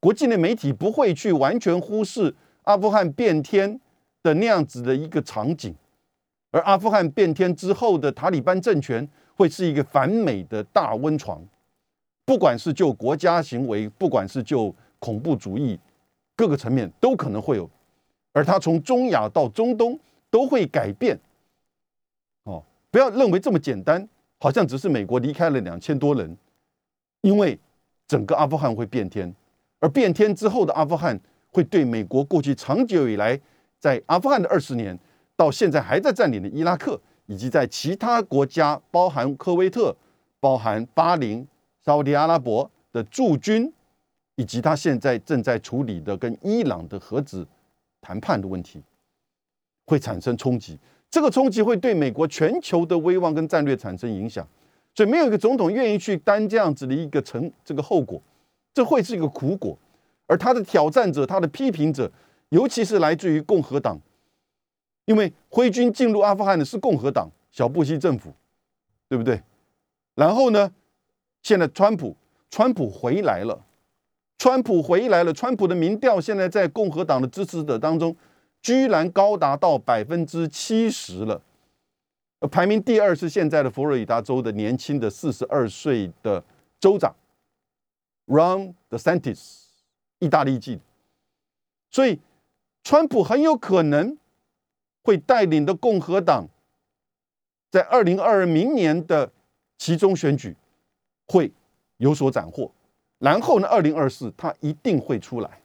[0.00, 3.80] 国际的媒体不会去完全忽视阿富汗变天
[4.20, 5.72] 的那样子的一个场景，
[6.50, 11.40] 而阿富汗变天之后的塔利班政权会是一个反美的大温床，
[12.24, 15.78] 不管是就国家行为，不管是就恐怖主义
[16.34, 17.70] 各个层面都可能会有，
[18.32, 19.96] 而它从中亚到中东
[20.28, 21.16] 都会改变。
[22.42, 24.08] 哦，不要认为这么简单，
[24.40, 26.36] 好像只是美国离开了两千多人。
[27.20, 27.56] 因为
[28.08, 29.32] 整个阿富汗会变天，
[29.78, 31.18] 而变天之后的阿富汗
[31.52, 33.40] 会对美国过去长久以来
[33.78, 34.98] 在阿富汗的二十年，
[35.36, 39.94] 到现在还在占领的伊拉克，以及在其他国家，包含科威特、
[40.40, 41.46] 包含巴林、
[41.84, 43.70] 沙特阿拉伯的驻军，
[44.36, 47.46] 以及他现在正在处理的跟伊朗的核子
[48.00, 48.82] 谈判的问题，
[49.84, 50.78] 会产生冲击。
[51.10, 54.46] 这个冲击会对美国全球的威望跟战略产生影响。
[54.94, 58.20] 所以没有一个总统愿意去担这样子的一个成这个后果，
[58.74, 59.78] 这会是一个苦果。
[60.26, 62.10] 而他的挑战者、他的批评者，
[62.48, 63.98] 尤其是来自于共和党，
[65.08, 68.30] 因为挥军进入阿富汗的是共和党小布希政府，
[69.08, 69.42] 对不对？
[70.14, 70.70] 然后呢，
[71.42, 72.14] 现在川普，
[72.50, 73.64] 川普回来了，
[74.36, 78.14] 川普回来了，川普的民调现在在共和党的支持者当中，
[78.60, 81.40] 居然高达到百分之七十了。
[82.50, 86.44] 排名第二是现在的佛罗里达州的年轻的四十二岁的
[86.78, 87.16] 州长
[88.26, 89.62] ，Ron DeSantis，
[90.18, 90.78] 意大利籍。
[91.90, 92.20] 所以，
[92.84, 94.18] 川普很有可能
[95.08, 96.46] 会带领的共和党，
[97.70, 99.32] 在二零二二明年的
[99.78, 100.54] 其中选举
[101.26, 101.50] 会
[101.96, 102.70] 有所斩获。
[103.18, 105.62] 然后呢，二零二四他一定会出来。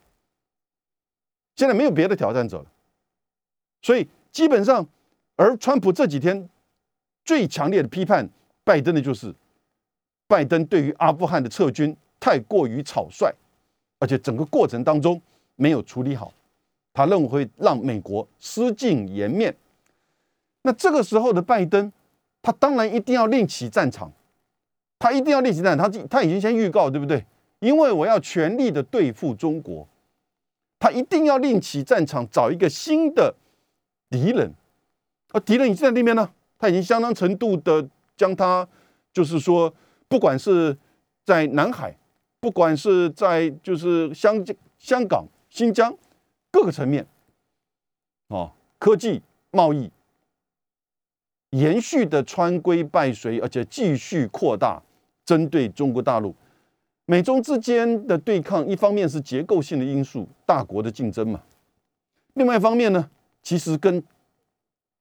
[1.58, 2.66] 现在没有别的挑战者了，
[3.82, 4.88] 所以基本上，
[5.36, 6.50] 而川普这几天。
[7.26, 8.30] 最强烈的批判
[8.66, 9.34] 拜登的就是，
[10.28, 13.34] 拜登对于阿富汗的撤军太过于草率，
[14.00, 15.22] 而且整个过程当中
[15.56, 16.34] 没有处理好，
[16.94, 19.56] 他认为会让美国失尽颜面。
[20.62, 21.92] 那这个时候的拜登，
[22.42, 24.12] 他当然一定要另起战场，
[25.00, 27.26] 他一定要另起战场，他他已经先预告，对不对？
[27.60, 29.88] 因为我要全力的对付中国，
[30.80, 33.36] 他一定要另起战场，找一个新的
[34.10, 34.54] 敌人，
[35.32, 36.30] 而敌人已经在那边呢。
[36.60, 38.66] 他已经相当程度的将他，
[39.12, 39.74] 就是说，
[40.08, 40.78] 不管是
[41.26, 41.94] 在南海，
[42.40, 44.42] 不管是在就是香
[44.80, 45.94] 香港、新疆
[46.54, 47.06] 各个层面，
[48.28, 49.92] 哦，科技、贸易，
[51.50, 54.82] 延续的穿规败随，而且继续扩大
[55.26, 56.34] 针对中国大陆、
[57.06, 58.66] 美中之间的对抗。
[58.66, 61.40] 一方面是结构性的因素，大国的竞争嘛；
[62.36, 63.10] 另外一方面呢，
[63.42, 64.02] 其实跟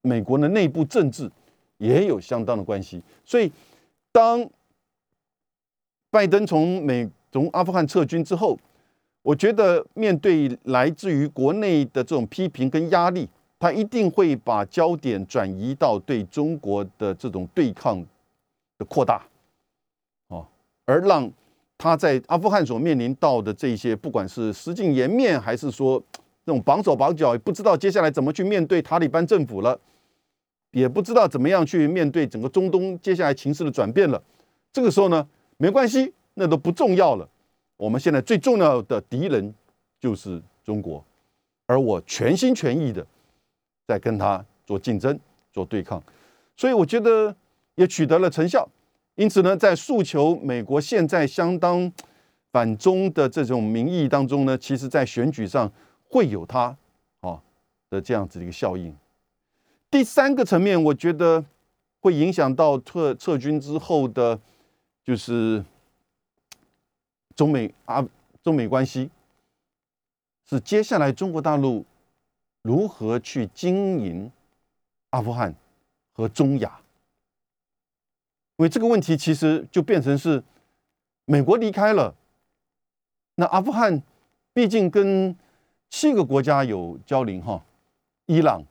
[0.01, 1.31] 美国的内部政治。
[1.79, 3.51] 也有相当的关系，所以
[4.13, 4.49] 当
[6.11, 8.57] 拜登从美从阿富汗撤军之后，
[9.23, 18.05] 我觉得面对来自于国内的这种批评跟压力，他一定会把焦点转移到对中国的这种对抗
[18.79, 19.25] 的扩大，
[20.29, 20.47] 哦，
[20.85, 21.31] 而让
[21.79, 26.03] 他在阿富汗所面临到的这些，不管是失尽颜面，还是说
[26.45, 29.79] 这种绑手绑脚，不知道接下来怎么去面对塔利班政府了。
[30.73, 34.23] 也不知道怎么样去面对整个中东接下来情势的转变了。
[34.73, 37.29] 这个时候呢，没关系，那都不重要了。
[37.83, 39.53] 我们现在最重要的敌人
[39.99, 41.05] 就是中国，
[41.67, 43.05] 而我全心全意的
[43.89, 45.19] 在跟他做竞争、
[45.53, 46.01] 做对抗。
[46.57, 47.35] 所以我觉得
[47.75, 48.69] 也取得了成效。
[49.17, 51.93] 因此呢，在诉求美国现在相当
[52.53, 55.69] 反中的这种民意当中呢，其实在选举上
[56.05, 56.77] 会有它
[57.23, 57.43] 啊
[57.91, 58.95] 的这样子的一个效应。
[59.91, 61.45] 第三个层面，我觉得
[61.99, 64.39] 会影响到撤撤军之后的，
[65.05, 65.65] 就是
[67.35, 68.07] 中美啊
[68.43, 69.11] 中美关系，
[70.49, 71.85] 是接下来中国大陆
[72.63, 74.31] 如何去经营
[75.11, 75.55] 阿富汗
[76.13, 76.81] 和中亚。
[78.57, 80.43] 因为这个问题其实就变成是
[81.25, 82.15] 美国离开了，
[83.35, 84.03] 那阿富汗
[84.53, 85.37] 毕竟跟
[85.91, 87.65] 七个国家有交邻哈，
[88.27, 88.65] 伊朗。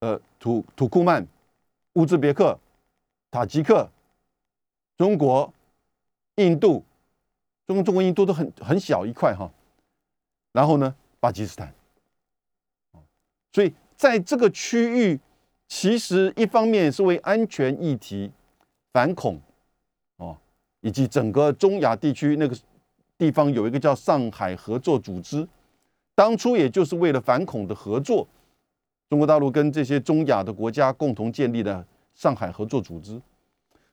[0.00, 1.26] 呃，土土库曼、
[1.94, 2.58] 乌兹别克、
[3.30, 3.88] 塔吉克、
[4.98, 5.50] 中国、
[6.34, 6.84] 印度，
[7.66, 9.50] 中中国、印度都很很小一块哈。
[10.52, 11.72] 然后呢，巴基斯坦。
[13.52, 15.20] 所以在这个区域，
[15.68, 18.30] 其实一方面是为安全议题、
[18.92, 19.40] 反恐
[20.16, 20.36] 哦，
[20.80, 22.56] 以及整个中亚地区那个
[23.16, 25.46] 地方有一个叫上海合作组织，
[26.14, 28.26] 当初也就是为了反恐的合作。
[29.08, 33.20] 中国大陆跟这些中亚的国家共同建立的上海合作组织，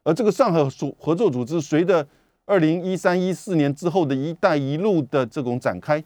[0.04, 2.08] 而这个上海合合作组织随着
[2.52, 6.04] 二零一三一四年之后的一带一路的这种展开，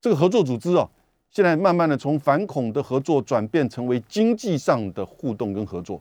[0.00, 0.88] 这个合作组织啊，
[1.28, 6.00] 现在慢慢的从反恐的合作转变成为经济上的互动跟合作，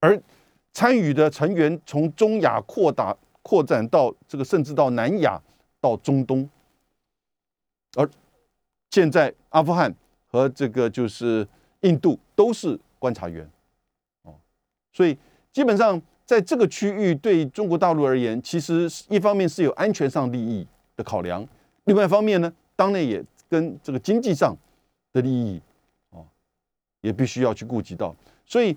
[0.00, 0.20] 而
[0.72, 5.40] 参与的成员从中亚扩大扩展到这个甚至到南亚
[5.80, 6.50] 到中东，
[7.96, 8.10] 而
[8.90, 9.94] 现在阿富汗。
[10.30, 11.48] 和这个就是
[11.80, 13.50] 印度都是观察员，
[14.24, 14.34] 哦，
[14.92, 15.16] 所以
[15.50, 15.98] 基本上
[16.28, 21.42] 在这个区域对中国大陆而言，其实一方面是有安全上利益的考量，
[21.84, 24.54] 另外一方面呢，当然也跟这个经济上
[25.14, 25.58] 的利益，
[26.10, 26.26] 哦，
[27.00, 28.14] 也必须要去顾及到。
[28.44, 28.76] 所以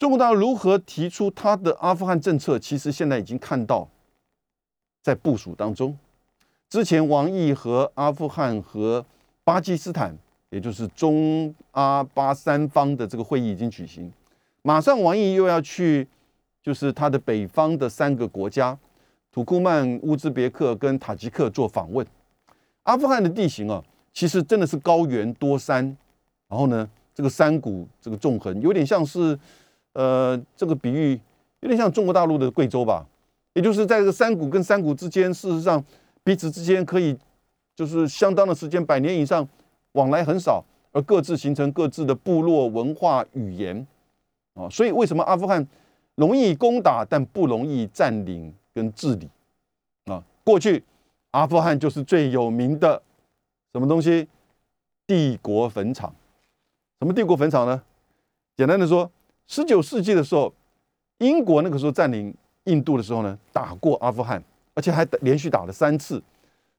[0.00, 3.88] 中国大陆如何提出他的阿富汗政策，其实现在已经看到
[5.04, 5.96] 在部署当中。
[6.68, 9.06] 之前王毅和阿富汗和
[9.44, 10.12] 巴基斯坦，
[10.50, 14.12] 也就是中阿巴三方的这个会议已经举行，
[14.62, 16.08] 马上王毅又要去，
[16.66, 18.76] 就是他的北方的三个国家，
[19.30, 22.04] 土库曼、乌兹别克跟塔吉克做访问。
[22.82, 23.80] 阿富汗的地形啊，
[24.12, 25.96] 其实真的是高原多山，
[26.48, 29.38] 然后呢，这个山谷这个纵横，有点像是，
[29.92, 31.12] 呃，这个比喻
[31.60, 33.06] 有点像中国大陆的贵州吧，
[33.52, 35.84] 也就是在这个山谷跟山谷之间，事实上
[36.24, 37.16] 彼此之间可以。
[37.76, 39.46] 就是相当的时间，百年以上，
[39.92, 43.86] 往来很少，而各自形成各自的部落文化语言，
[44.54, 45.64] 啊，所以为什么阿富汗
[46.16, 49.30] 容易攻打，但不容易占领跟治理？
[50.06, 50.82] 啊，过去
[51.30, 53.00] 阿富汗就是最有名的
[53.72, 54.26] 什么东西？
[55.06, 56.12] 帝国坟场。
[56.98, 57.82] 什么帝国坟场呢？
[58.56, 59.10] 简单的说，
[59.46, 60.52] 十九世纪的时候，
[61.18, 64.42] 英国那个时候占领印度的时候呢，打过阿富汗，
[64.74, 66.22] 而且还连续打了三次。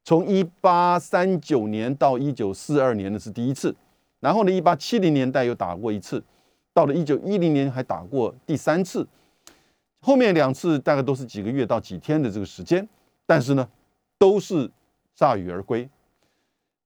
[0.03, 3.75] 从一八三九年到一九四二年的是第一次，
[4.19, 6.23] 然后呢，一八七零年代又打过一次，
[6.73, 9.07] 到了一九一零年还打过第三次，
[10.01, 12.87] 后面两次大概都是几个月到几天的这个时间，
[13.25, 13.67] 但是呢，
[14.17, 14.69] 都是
[15.17, 15.89] 铩羽而归。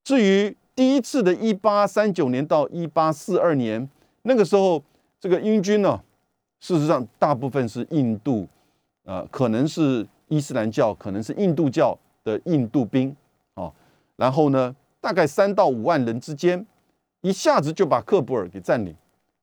[0.04, 3.90] 至于第一次的一八三九年到一八四二年，
[4.24, 4.84] 那个时候
[5.20, 6.02] 这个英军呢，
[6.60, 8.48] 事实上大部分是印度，
[9.04, 11.98] 呃，可能是伊斯兰教，可能是印度教。
[12.24, 13.16] 的印度兵
[13.56, 13.74] 啊，
[14.16, 16.64] 然后呢，大概三到五万人之间，
[17.22, 18.96] 一下子就把喀布尔给占领。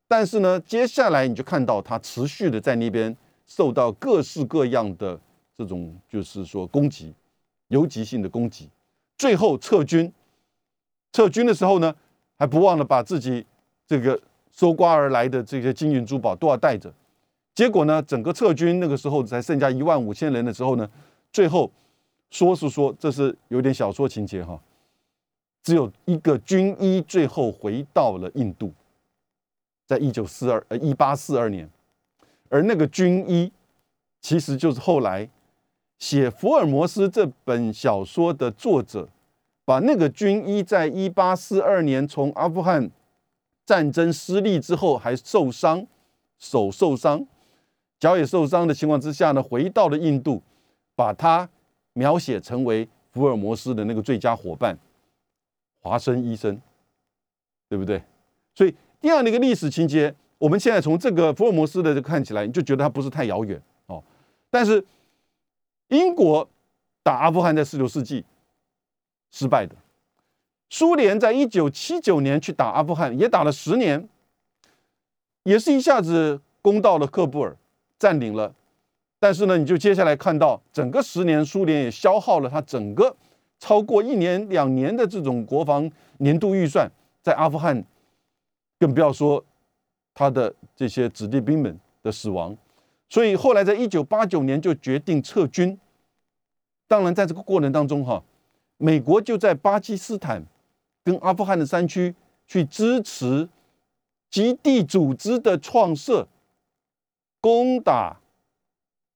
[0.06, 3.16] 但是呢，接下来你就看到他持续的在那边
[3.48, 5.18] 受到各式各样的
[5.56, 7.12] 这种，就是说攻击，
[7.66, 8.68] 游击性的攻击。
[9.16, 10.12] 最后撤军，
[11.10, 11.92] 撤军的时候呢，
[12.36, 13.44] 还不忘了把自己
[13.88, 14.20] 这个
[14.52, 16.94] 搜刮而来的这些金银珠宝都要带着。
[17.56, 20.88] 结果呢，整个撤军那个时候才剩下一万五千人的时候呢，
[21.32, 21.68] 最后。
[22.30, 24.60] 说是说，这是有点小说情节哈。
[25.62, 28.70] 只有一个军医最后回到了印度，
[29.86, 31.66] 在一九四二呃一八四二年，
[32.48, 33.52] 而那个军医
[34.20, 35.28] 其实就是后来
[35.98, 39.08] 写《福尔摩斯》这本小说的作者，
[39.64, 42.90] 把那个军医在一八四二年从阿富汗
[43.64, 45.86] 战争失利之后还受伤，
[46.38, 47.26] 手受伤，
[47.98, 50.42] 脚也受伤的情况之下呢，回到了印度，
[50.94, 51.48] 把他。
[51.94, 54.78] 描写成为福尔摩斯的那个最佳伙伴，
[55.80, 56.60] 华生医生，
[57.68, 58.00] 对不对？
[58.54, 64.02] 所以这样的一个历史情节，我们现在从这个福尔摩斯的这看起来，你就觉得它不是太遥远哦。
[64.50, 64.84] 但是
[65.88, 66.48] 英国
[67.02, 68.24] 打阿富汗在十九世纪
[69.30, 69.74] 失败的，
[70.70, 74.08] 苏联在一九七九年去打阿富汗，也打了十年，
[75.42, 76.40] 也是一下子。
[76.60, 77.56] 攻到了喀布尔，
[77.98, 78.52] 占领了。
[79.18, 83.16] 但是呢，你就接下来看到整个十年，苏联也消耗了它整个
[83.58, 86.90] 超过一年两年的这种国防年度预算，
[87.22, 87.82] 在阿富汗，
[88.78, 89.42] 更不要说
[90.18, 92.56] 他的这些子弟兵们的死亡。
[93.08, 95.78] 所以后来在一九八九年就决定撤军。
[96.88, 98.20] 当然，在这个过程当中，哈，
[98.78, 100.44] 美国就在巴基斯坦
[101.04, 102.12] 跟阿富汗的山区
[102.48, 103.48] 去支持
[104.28, 106.26] 基地组织的创设，
[107.40, 108.18] 攻打。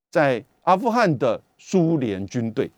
[0.09, 2.71] 在阿富汗的苏联军队，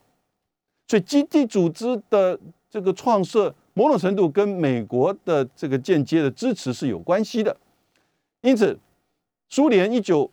[0.87, 2.39] 所以基地组织的
[2.71, 7.57] 这个创设，某种程度跟美国的这个间接的支持是有关系的。
[8.45, 8.79] 因此，
[9.49, 10.31] 苏联一九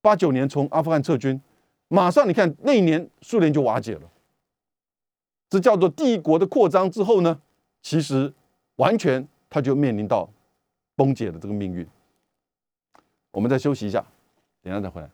[0.00, 1.40] 八九年从阿富汗撤军，
[1.86, 4.10] 马上你看那一年苏联就瓦解了。
[5.48, 7.40] 这叫做帝国的扩张之后呢，
[7.82, 8.34] 其实
[8.76, 10.28] 完全它就面临到
[10.96, 11.86] 崩解的这个命运。
[13.30, 14.04] 我们再休息一下，
[14.60, 15.08] 等下再回来。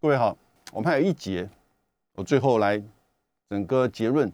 [0.00, 0.34] 各位好，
[0.72, 1.46] 我们还有一节，
[2.14, 2.82] 我最后来
[3.50, 4.32] 整个结论。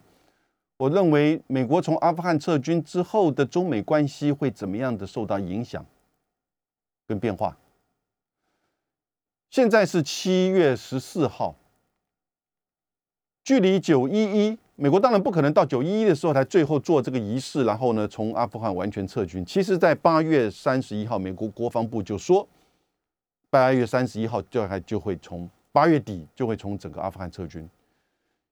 [0.77, 5.85] 我认为美国从阿富汗撤军之后的中美关系会怎么样的受到影响
[7.07, 7.57] 跟变化？
[9.49, 11.55] 现在是七月十四号，
[13.43, 19.45] 距离九一一，美国当然不可能到九一一的时候才最后做这个仪式，然后呢从阿富汗完全撤军。
[19.45, 22.47] 其实，在八月三十一号，美国国防部就说，
[23.49, 25.49] 八月三十一号就还就会从。
[25.73, 27.67] 八月底就会从整个阿富汗撤军，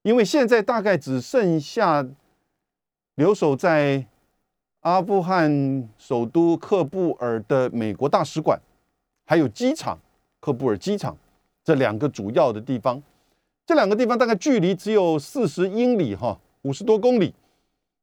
[0.02, 2.04] 因为现在大概只剩下
[3.14, 4.04] 留守在
[4.82, 8.60] 阿富汗首都喀布尔的美国大使馆，
[9.26, 10.00] 还有机场
[10.42, 11.16] 喀布尔机场
[11.64, 13.02] 这两个主要的地方。
[13.66, 17.32] 这两个地方大概距离只有四十英里，哈，五十多公里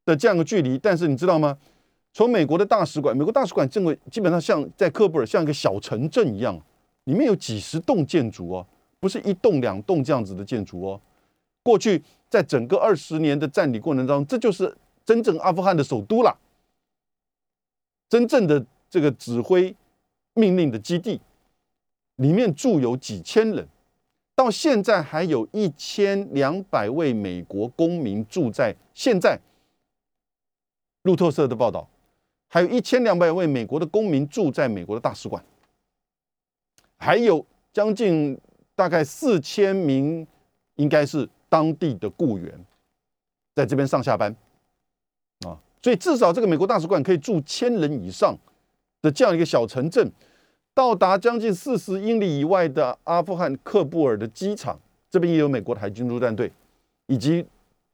[0.04, 0.78] 的这样的距离。
[0.78, 1.58] 但是你知道吗？
[2.12, 6.56] 从美国的大使馆，美国大使馆正为基本上像在喀布尔像一个小城镇一样，
[7.04, 8.64] 里面有几十栋建筑哦。
[9.00, 11.00] 不是一栋两栋这样子的建筑哦。
[11.62, 12.00] 过去
[12.30, 14.72] 在整个二十年的占领过程当中，这就是
[15.04, 16.36] 真正阿富汗的首都了，
[18.09, 19.74] 真正的这个指挥
[20.34, 21.20] 命令的基地，
[22.16, 23.68] 里面住有几千人，
[24.34, 29.38] 到现在还有一千两百位美国公民住在现在。
[31.02, 31.88] 路透社的报道，
[32.48, 35.44] 还有一千两百位美国的公民住在美国的大使馆，
[36.96, 38.38] 还有将近。
[38.78, 40.24] 大概四千名，
[40.76, 42.64] 应该是当地的雇员，
[43.52, 44.32] 在这边上下班，
[45.82, 48.36] 所以至少这个美国大使馆可以住千人以上
[49.02, 50.10] 的这样一个小城镇，
[50.74, 54.78] 到达将近四十英里以外的阿富汗喀布尔的机场，
[55.10, 56.52] 这边也有美国的海军陆战队，
[57.06, 57.46] 以及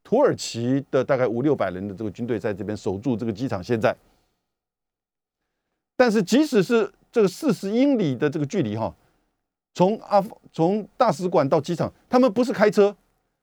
[0.02, 3.62] 土耳其的大概五六百人的这个军队在这边守住这个机场。
[3.62, 3.94] 现在，
[5.96, 8.94] 但是即使是这个四十英里的这个距离，哈。
[9.76, 12.96] 从阿从大使馆到机场，他们不是开车，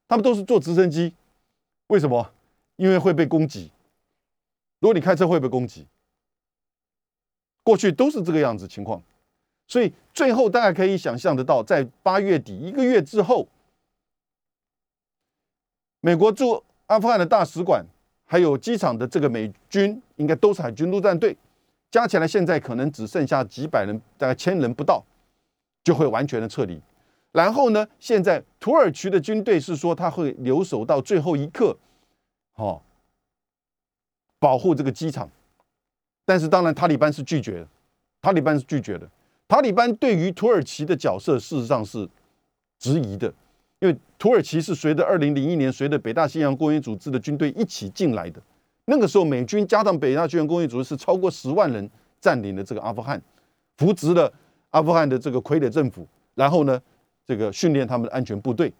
[0.07, 1.13] 他们都是坐直升机。
[1.87, 2.31] 为什么？
[2.77, 3.69] 因为会被攻击。
[4.81, 5.87] 如果你开车会被攻击，
[7.63, 9.01] 过去都是这个样子情况。
[9.65, 13.47] 所以最后大家可以想象得到，在八月底一个月之后，
[16.01, 17.85] 美国驻阿富汗的大使馆
[18.25, 21.37] 还有机场的这个美军，应该都是海军陆战队，
[21.89, 25.01] 加起来现在可能只剩下几百人，大概千人不到。
[25.83, 26.79] 就会完全的撤离，
[27.31, 27.87] 然后呢？
[27.99, 31.75] 现在土耳其的军队是说他会留守到最后一刻，
[32.53, 32.79] 哦，
[34.41, 35.29] 保护这个机场。
[36.25, 37.67] 但是当然，塔利班是拒绝的，
[38.21, 39.07] 塔利班是拒绝的。
[39.47, 42.09] 塔利班对于土耳其的角色事实上是
[42.79, 43.31] 质疑的，
[43.79, 48.41] 因为土耳其是随着二零零一年随着北大西洋公约组织的军队一起进来的，
[48.85, 51.89] 那个时候美军加上北大西洋公约组织是超过十万人
[52.19, 53.21] 占领了这个阿富汗，
[53.77, 54.33] 扶植了。
[54.71, 56.81] 阿富汗的这个傀儡政府，然后呢，
[57.25, 58.71] 这个训练他们的安全部队。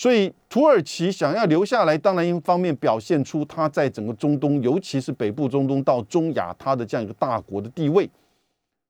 [0.00, 8.08] 所以土耳其想要留下来，当然一方面表现出他在整个中东，尤其是北部中东到中亚，他的这样一个大国的地位。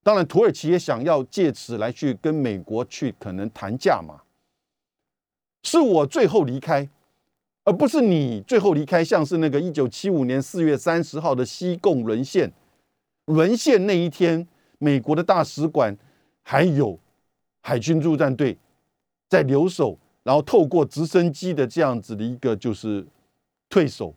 [0.04, 4.20] 当然，土耳其也想要借此来去跟美国去可能谈价嘛。
[5.64, 6.88] 是我最后离开，
[7.64, 9.04] 而不是你最后离开。
[9.04, 12.52] 像是那个一九七五年四月三十号的西贡沦陷，
[13.24, 14.46] 沦陷那一天。
[14.78, 15.98] 美国的大使馆
[16.42, 16.96] 还有
[17.62, 18.56] 海军陆战队
[19.28, 19.98] 在留守，
[20.30, 23.04] 然后透过直升机的这样子的一个就是
[23.68, 24.14] 退守，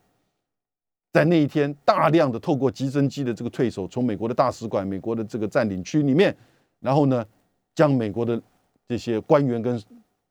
[1.12, 6.38] 在那一天大量的透过直升机的这个退守，从美国的大使馆、美国的这个占领区里面，
[6.80, 7.26] 然后呢
[7.74, 8.40] 将美国的
[8.88, 9.82] 这些官员跟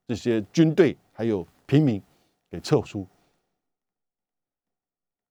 [0.06, 2.00] 这些军队还有平民
[2.48, 3.04] 给撤出，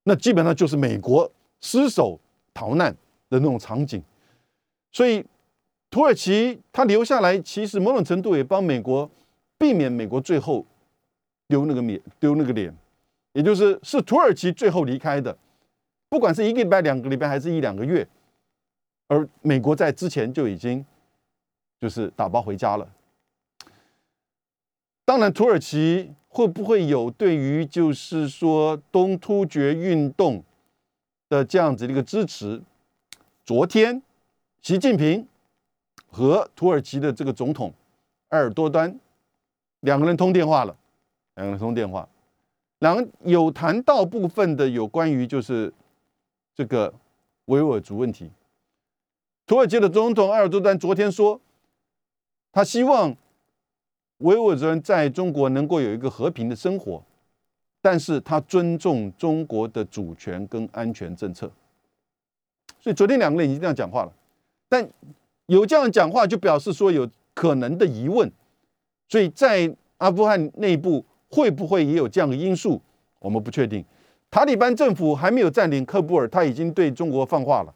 [0.04, 1.32] 那基本上就是美国
[1.62, 2.20] 失守
[2.54, 2.92] 逃难
[3.30, 4.04] 的那种场景。
[4.92, 5.26] 所以，
[5.90, 9.10] 土耳其他留下来，其实某种程度也帮美国
[9.62, 10.66] 避免美国最后
[11.48, 12.76] 丢那个脸，丢那个脸，
[13.34, 15.38] 也就是是土耳其最后离开的，
[16.10, 18.08] 不管是一个礼拜、两个礼拜，还是一两个月，
[19.08, 20.84] 而美国在之前就已经
[21.80, 22.90] 就是打包回家了。
[25.06, 30.44] 当然，土耳其会不会有对于就是说东突厥运动
[31.30, 32.60] 的这样子的一个支持？
[33.46, 34.02] 昨天，
[34.64, 35.28] 习近平
[36.08, 37.72] 和土耳其的这个总统
[38.30, 39.00] 埃尔多丹
[39.82, 40.76] 两个人通电话了，
[41.36, 42.10] 两个人通电话，
[42.80, 45.72] 两人有谈到部分的有关于就是
[46.56, 46.92] 这个
[47.46, 48.32] 维吾尔族问题。
[49.46, 51.40] 土耳其的总统埃尔多丹昨天说，
[52.52, 53.16] 他希望。
[54.22, 57.04] 维吾尔族人在中国能够有一个和平的生活，
[57.82, 61.52] 但是他尊重中国的主权跟安全政策。
[62.80, 64.14] 所以昨天两个人已经这样讲话了，
[64.70, 64.88] 但
[65.48, 68.32] 有这样讲话就表示说有可能的疑问。
[69.12, 72.82] 所以在阿富汗内部会不会也有这样的因素，
[73.20, 73.84] 我们不确定。
[74.30, 77.76] 塔利班政府还没有占领喀布尔，他已经对中国放话了。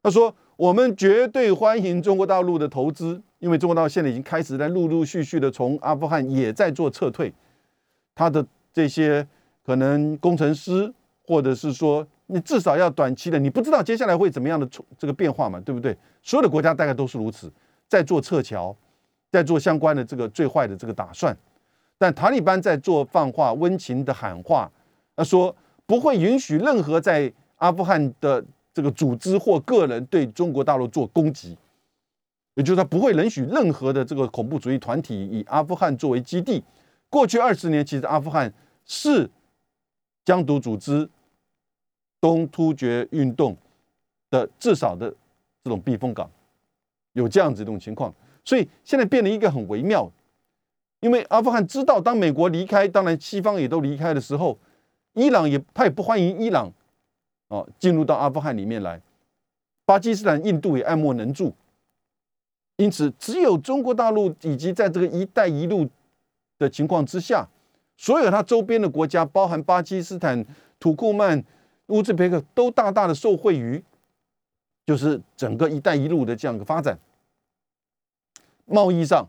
[0.00, 7.34] 他说：“我们绝对欢迎中国大陆的投资。”因为中国大陆现在已经开始在陆陆续续的从阿富汗也在做撤退，
[8.14, 9.26] 他的这些
[9.64, 10.92] 可能工程师，
[11.26, 15.96] 或者是说你至少要短期的，你不知道接下来会怎么样的这个变化嘛，对不对？
[16.22, 17.52] 所有的国家大概都是如此，
[17.88, 18.74] 在做撤侨，
[19.30, 21.36] 在做相关的这个最坏的这个打算。
[21.98, 24.70] 但塔利班在做放话，温情的喊话，
[25.16, 25.54] 他说
[25.86, 31.56] 不会允许任何在阿富汗的这个组织或个人对中国大陆做攻击。
[32.54, 36.62] 也就是他不会允许任何的这个恐怖主义团体以阿富汗作为基地。
[37.10, 38.52] 过去二十年，其实阿富汗
[38.86, 39.30] 是
[40.24, 41.08] 疆独组织
[42.20, 43.56] 东突厥运动
[44.30, 45.08] 的至少的
[45.62, 46.30] 这种避风港，
[47.12, 48.14] 有这样子一种情况。
[48.46, 50.10] 所以现在变得一个很微妙，
[51.00, 54.58] 因为阿富汗知道，当美国离开，当然西方也都离开的时候，
[55.12, 56.72] 伊朗也他也不欢迎伊朗
[57.48, 59.02] 哦进入到阿富汗里面来，
[59.84, 61.54] 巴基斯坦、印度也爱莫能助。
[62.76, 65.88] 因此，只有中国大陆以及在这个“一带一路”
[66.58, 67.48] 的情况之下，
[67.96, 70.44] 所有它周边的国家，包含巴基斯坦、
[70.78, 71.42] 土库曼、
[71.86, 73.82] 乌兹别克，都大大的受惠于，
[74.84, 76.98] 就是整个“一带一路”的这样一个发展，
[78.66, 79.26] 贸易上、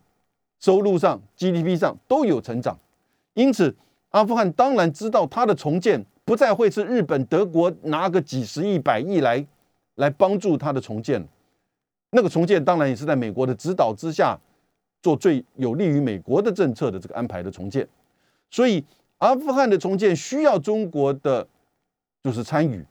[0.60, 2.78] 收入上、GDP 上都有成长。
[3.34, 3.76] 因此，
[4.10, 9.46] 阿富汗当然知道它的重建不再会是日本、德国拿个几十亿、百亿来
[9.96, 11.26] 来帮助它的重建。
[12.12, 14.38] 那个重建当然也是在美国的指导之下，
[15.02, 17.88] 做最有利于美国的政策的这个安排的重建，
[18.50, 18.84] 所以
[19.18, 21.48] 阿富汗的重建需要中国的
[22.24, 22.84] 就是参与，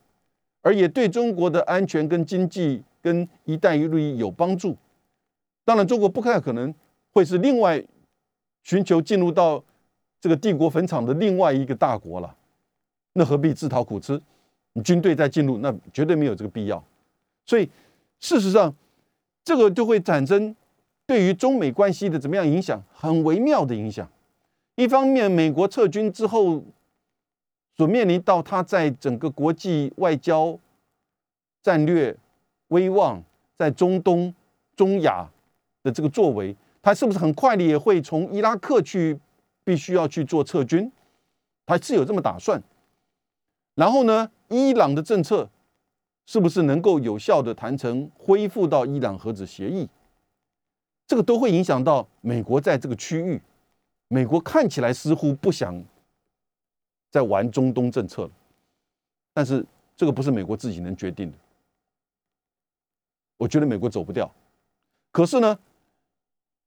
[0.62, 4.76] 而也对中国的安全跟经济跟“一带一路”有帮助。
[5.66, 6.74] 当然，中国不太可能
[7.12, 7.84] 会是另外
[8.62, 9.62] 寻求进入到
[10.18, 12.34] 这个帝国坟场的另外一个大国了，
[13.12, 14.18] 那何必自讨苦吃？
[14.72, 16.82] 你军队再进入，那绝对没有这个必要。
[17.44, 17.68] 所以
[18.20, 18.74] 事实上。
[19.46, 20.56] 这个就会产生
[21.06, 22.82] 对于中美关系的怎么样影响？
[22.92, 24.10] 很微妙的影响。
[24.74, 26.64] 一方面，美国撤军之后
[27.76, 30.58] 所面临到它在整个国际外交
[31.62, 32.16] 战略
[32.70, 33.22] 威望，
[33.56, 34.34] 在中东、
[34.74, 35.30] 中亚
[35.86, 39.18] 的这个作为，他是不是很快的也会从伊拉克去
[39.64, 40.90] 必须要去做撤军？
[41.64, 42.60] 他是有这么打算。
[43.74, 45.48] 然后呢，伊朗的政策。
[46.28, 49.88] 是不是能够有效的谈成恢复到伊朗核子协议？
[51.06, 53.40] 这个都会影响到美国在这个区域。
[54.08, 55.84] 美国看起来似乎不想
[57.12, 58.30] 再玩中东政策了，
[59.32, 59.64] 但是
[59.96, 61.38] 这个不是美国自己能决定的。
[63.36, 64.28] 我觉得美国走不掉。
[65.12, 65.56] 可是呢，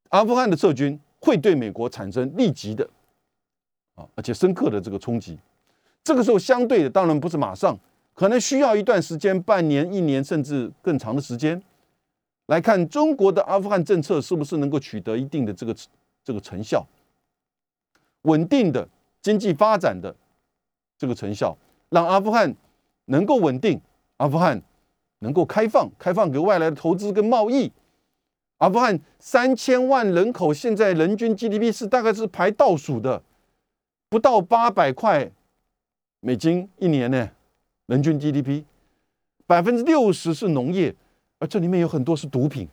[0.10, 2.88] 阿富汗的撤军会对美国产生立即的
[3.96, 5.38] 啊，而且深刻的这个冲击。
[6.04, 7.78] 这个时候相对的，当然不是马上。
[8.16, 11.62] 可能需要一段时间，半年、一年，甚至更长的时间，
[12.48, 15.74] 来看中国的阿富汗政策是不是能够取得一定的这个
[16.22, 16.86] 这个成效，
[18.24, 18.86] 稳定的
[19.22, 20.14] 经济发展的
[20.98, 21.58] 这个成效，
[21.90, 22.54] 让阿富汗
[23.06, 23.80] 能够稳定，
[24.18, 24.62] 阿富汗
[25.20, 27.72] 能够开放，开放给外来的投资跟贸易。
[28.60, 33.22] 阿富汗三千万人口，现在人均 GDP 是大概是排倒数的，
[34.10, 35.30] 不到八百块
[36.22, 37.32] 美金一年呢。
[37.88, 38.64] 人均 GDP
[39.48, 40.94] 百分之六十是农业，
[41.40, 42.70] 而这里面有很多是毒品，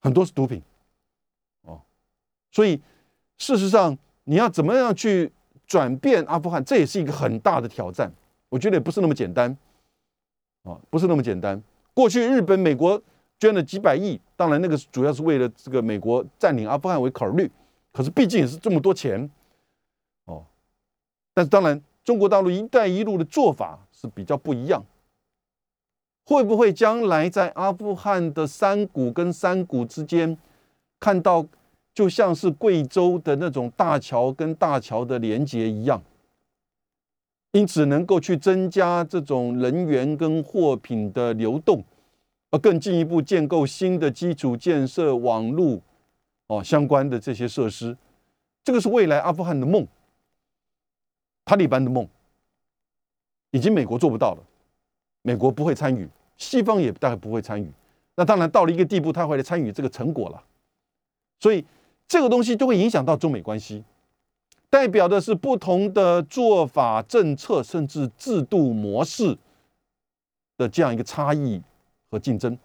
[0.00, 0.62] 很多是毒品，
[1.62, 1.80] 哦，
[2.52, 2.80] 所以
[3.38, 5.32] 事实上你要怎么样去
[5.66, 8.12] 转变阿富汗，这也是一个很大的挑战。
[8.50, 9.50] 我觉得也不是那么简单，
[10.62, 11.60] 啊，不是那么简单。
[11.92, 13.02] 过去日本、美国
[13.38, 17.50] 捐了几百亿，当然那个主要是为了这个美国占领阿富汗为考虑，
[17.92, 19.30] 可是毕竟也是这么多钱，
[20.24, 20.44] 哦，
[21.34, 24.84] 但是当然中国大陆“一带一路”的做法是比较不一样，
[26.24, 30.36] 会不会将来在阿富汗的山谷跟山谷之间
[30.98, 31.46] 看到，
[31.94, 36.02] 就像是贵州的那种大桥跟大桥的连接一样？
[37.52, 41.82] 因此，能够去增加这种人员跟货品的流动，
[42.50, 45.80] 而更进一步建构新的基础建设、网络
[46.46, 47.96] 哦相关的这些设施，
[48.64, 49.86] 这个是未来阿富汗的梦，
[51.44, 52.08] 塔利班的梦，
[53.50, 54.42] 已经美国做不到了，
[55.22, 57.70] 美国不会参与，西方也大概不会参与。
[58.14, 60.42] 那当然到了一个地步，他会来参与这个成果了，
[61.40, 61.64] 所以
[62.08, 63.84] 这个东西就会影响到中美关系。
[64.70, 69.38] 代表的是不同的做法、政策，甚至制度模式
[70.58, 71.62] 的这样一个差异
[72.10, 72.58] 和竞争。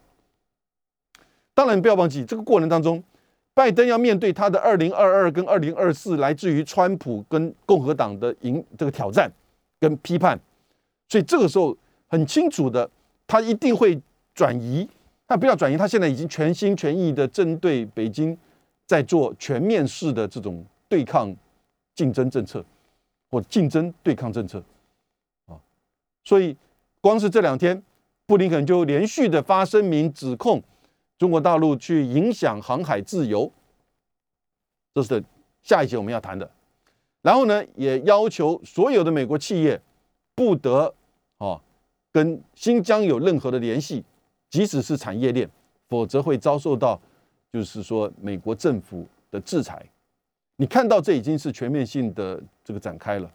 [1.54, 3.02] 当然，不要忘记这个过程当中，
[3.54, 9.30] 拜登要面对他的二零二二跟二零二四来自于川普跟共和党的赢这个挑战
[9.78, 10.38] 跟批判，
[11.08, 11.76] 所以这个时候
[12.08, 12.90] 很清楚的，
[13.26, 14.00] 他一定会
[14.34, 14.88] 转移。
[15.26, 18.36] 他不要转移，他现在已经全心全意的针对北京，
[18.86, 21.34] 在做全面式的这种对抗。
[21.96, 22.64] 竞争政策
[23.30, 24.60] 或竞争对抗政策
[25.46, 25.54] 啊，
[26.24, 26.56] 所以
[27.00, 27.80] 光是这两天，
[28.26, 30.62] 布林肯就连续的发声明指控
[31.18, 33.50] 中国大陆去影响航海自由，
[34.94, 35.22] 这是
[35.62, 36.50] 下一节我们要谈的。
[37.22, 39.80] 然后呢，也要求所有的美国企业
[40.34, 40.94] 不得
[41.38, 41.60] 啊
[42.12, 44.04] 跟新疆有任何的联系，
[44.50, 45.48] 即使是产业链，
[45.88, 47.00] 否则会遭受到
[47.52, 49.84] 就是说美国政府的制裁。
[50.56, 53.30] 你看到这已经是全面性的这个展开了，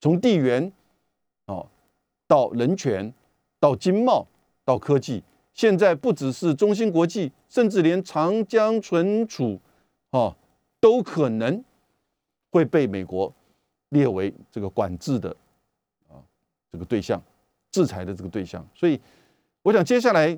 [0.00, 0.72] 从地缘
[1.46, 1.66] 哦
[2.26, 3.12] 到人权，
[3.60, 4.26] 到经贸，
[4.64, 5.22] 到科技，
[5.54, 9.60] 现在不只是中芯国际，甚至连长江存储
[10.10, 10.34] 哦
[10.80, 11.62] 都可能
[12.50, 13.32] 会被美国
[13.90, 15.28] 列为这个管制的
[16.08, 16.16] 啊
[16.72, 17.22] 这个对象，
[17.70, 18.66] 制裁的这个对象。
[18.74, 18.98] 所以，
[19.62, 20.36] 我想接下来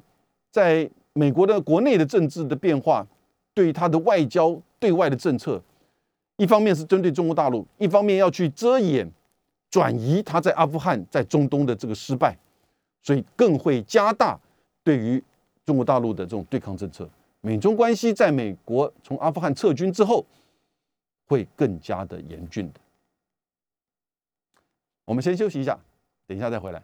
[0.50, 3.06] 在美国的国内的政治的变化，
[3.54, 5.62] 对于他的外交对外的政策。
[6.38, 9.08] 一方面是针对中国大陆，一方面要去遮掩、
[9.70, 12.36] 转移他在阿富汗、在中东的这个失败，
[13.03, 14.38] 所以更会加大
[14.84, 15.22] 对于
[15.64, 17.09] 中国大陆的这种对抗政策。
[17.40, 20.24] 美中关系在美国从阿富汗撤军之后，
[21.26, 22.80] 会更加的严峻的。
[25.05, 25.78] 我们先休息一下，
[26.26, 26.82] 等一下再回来。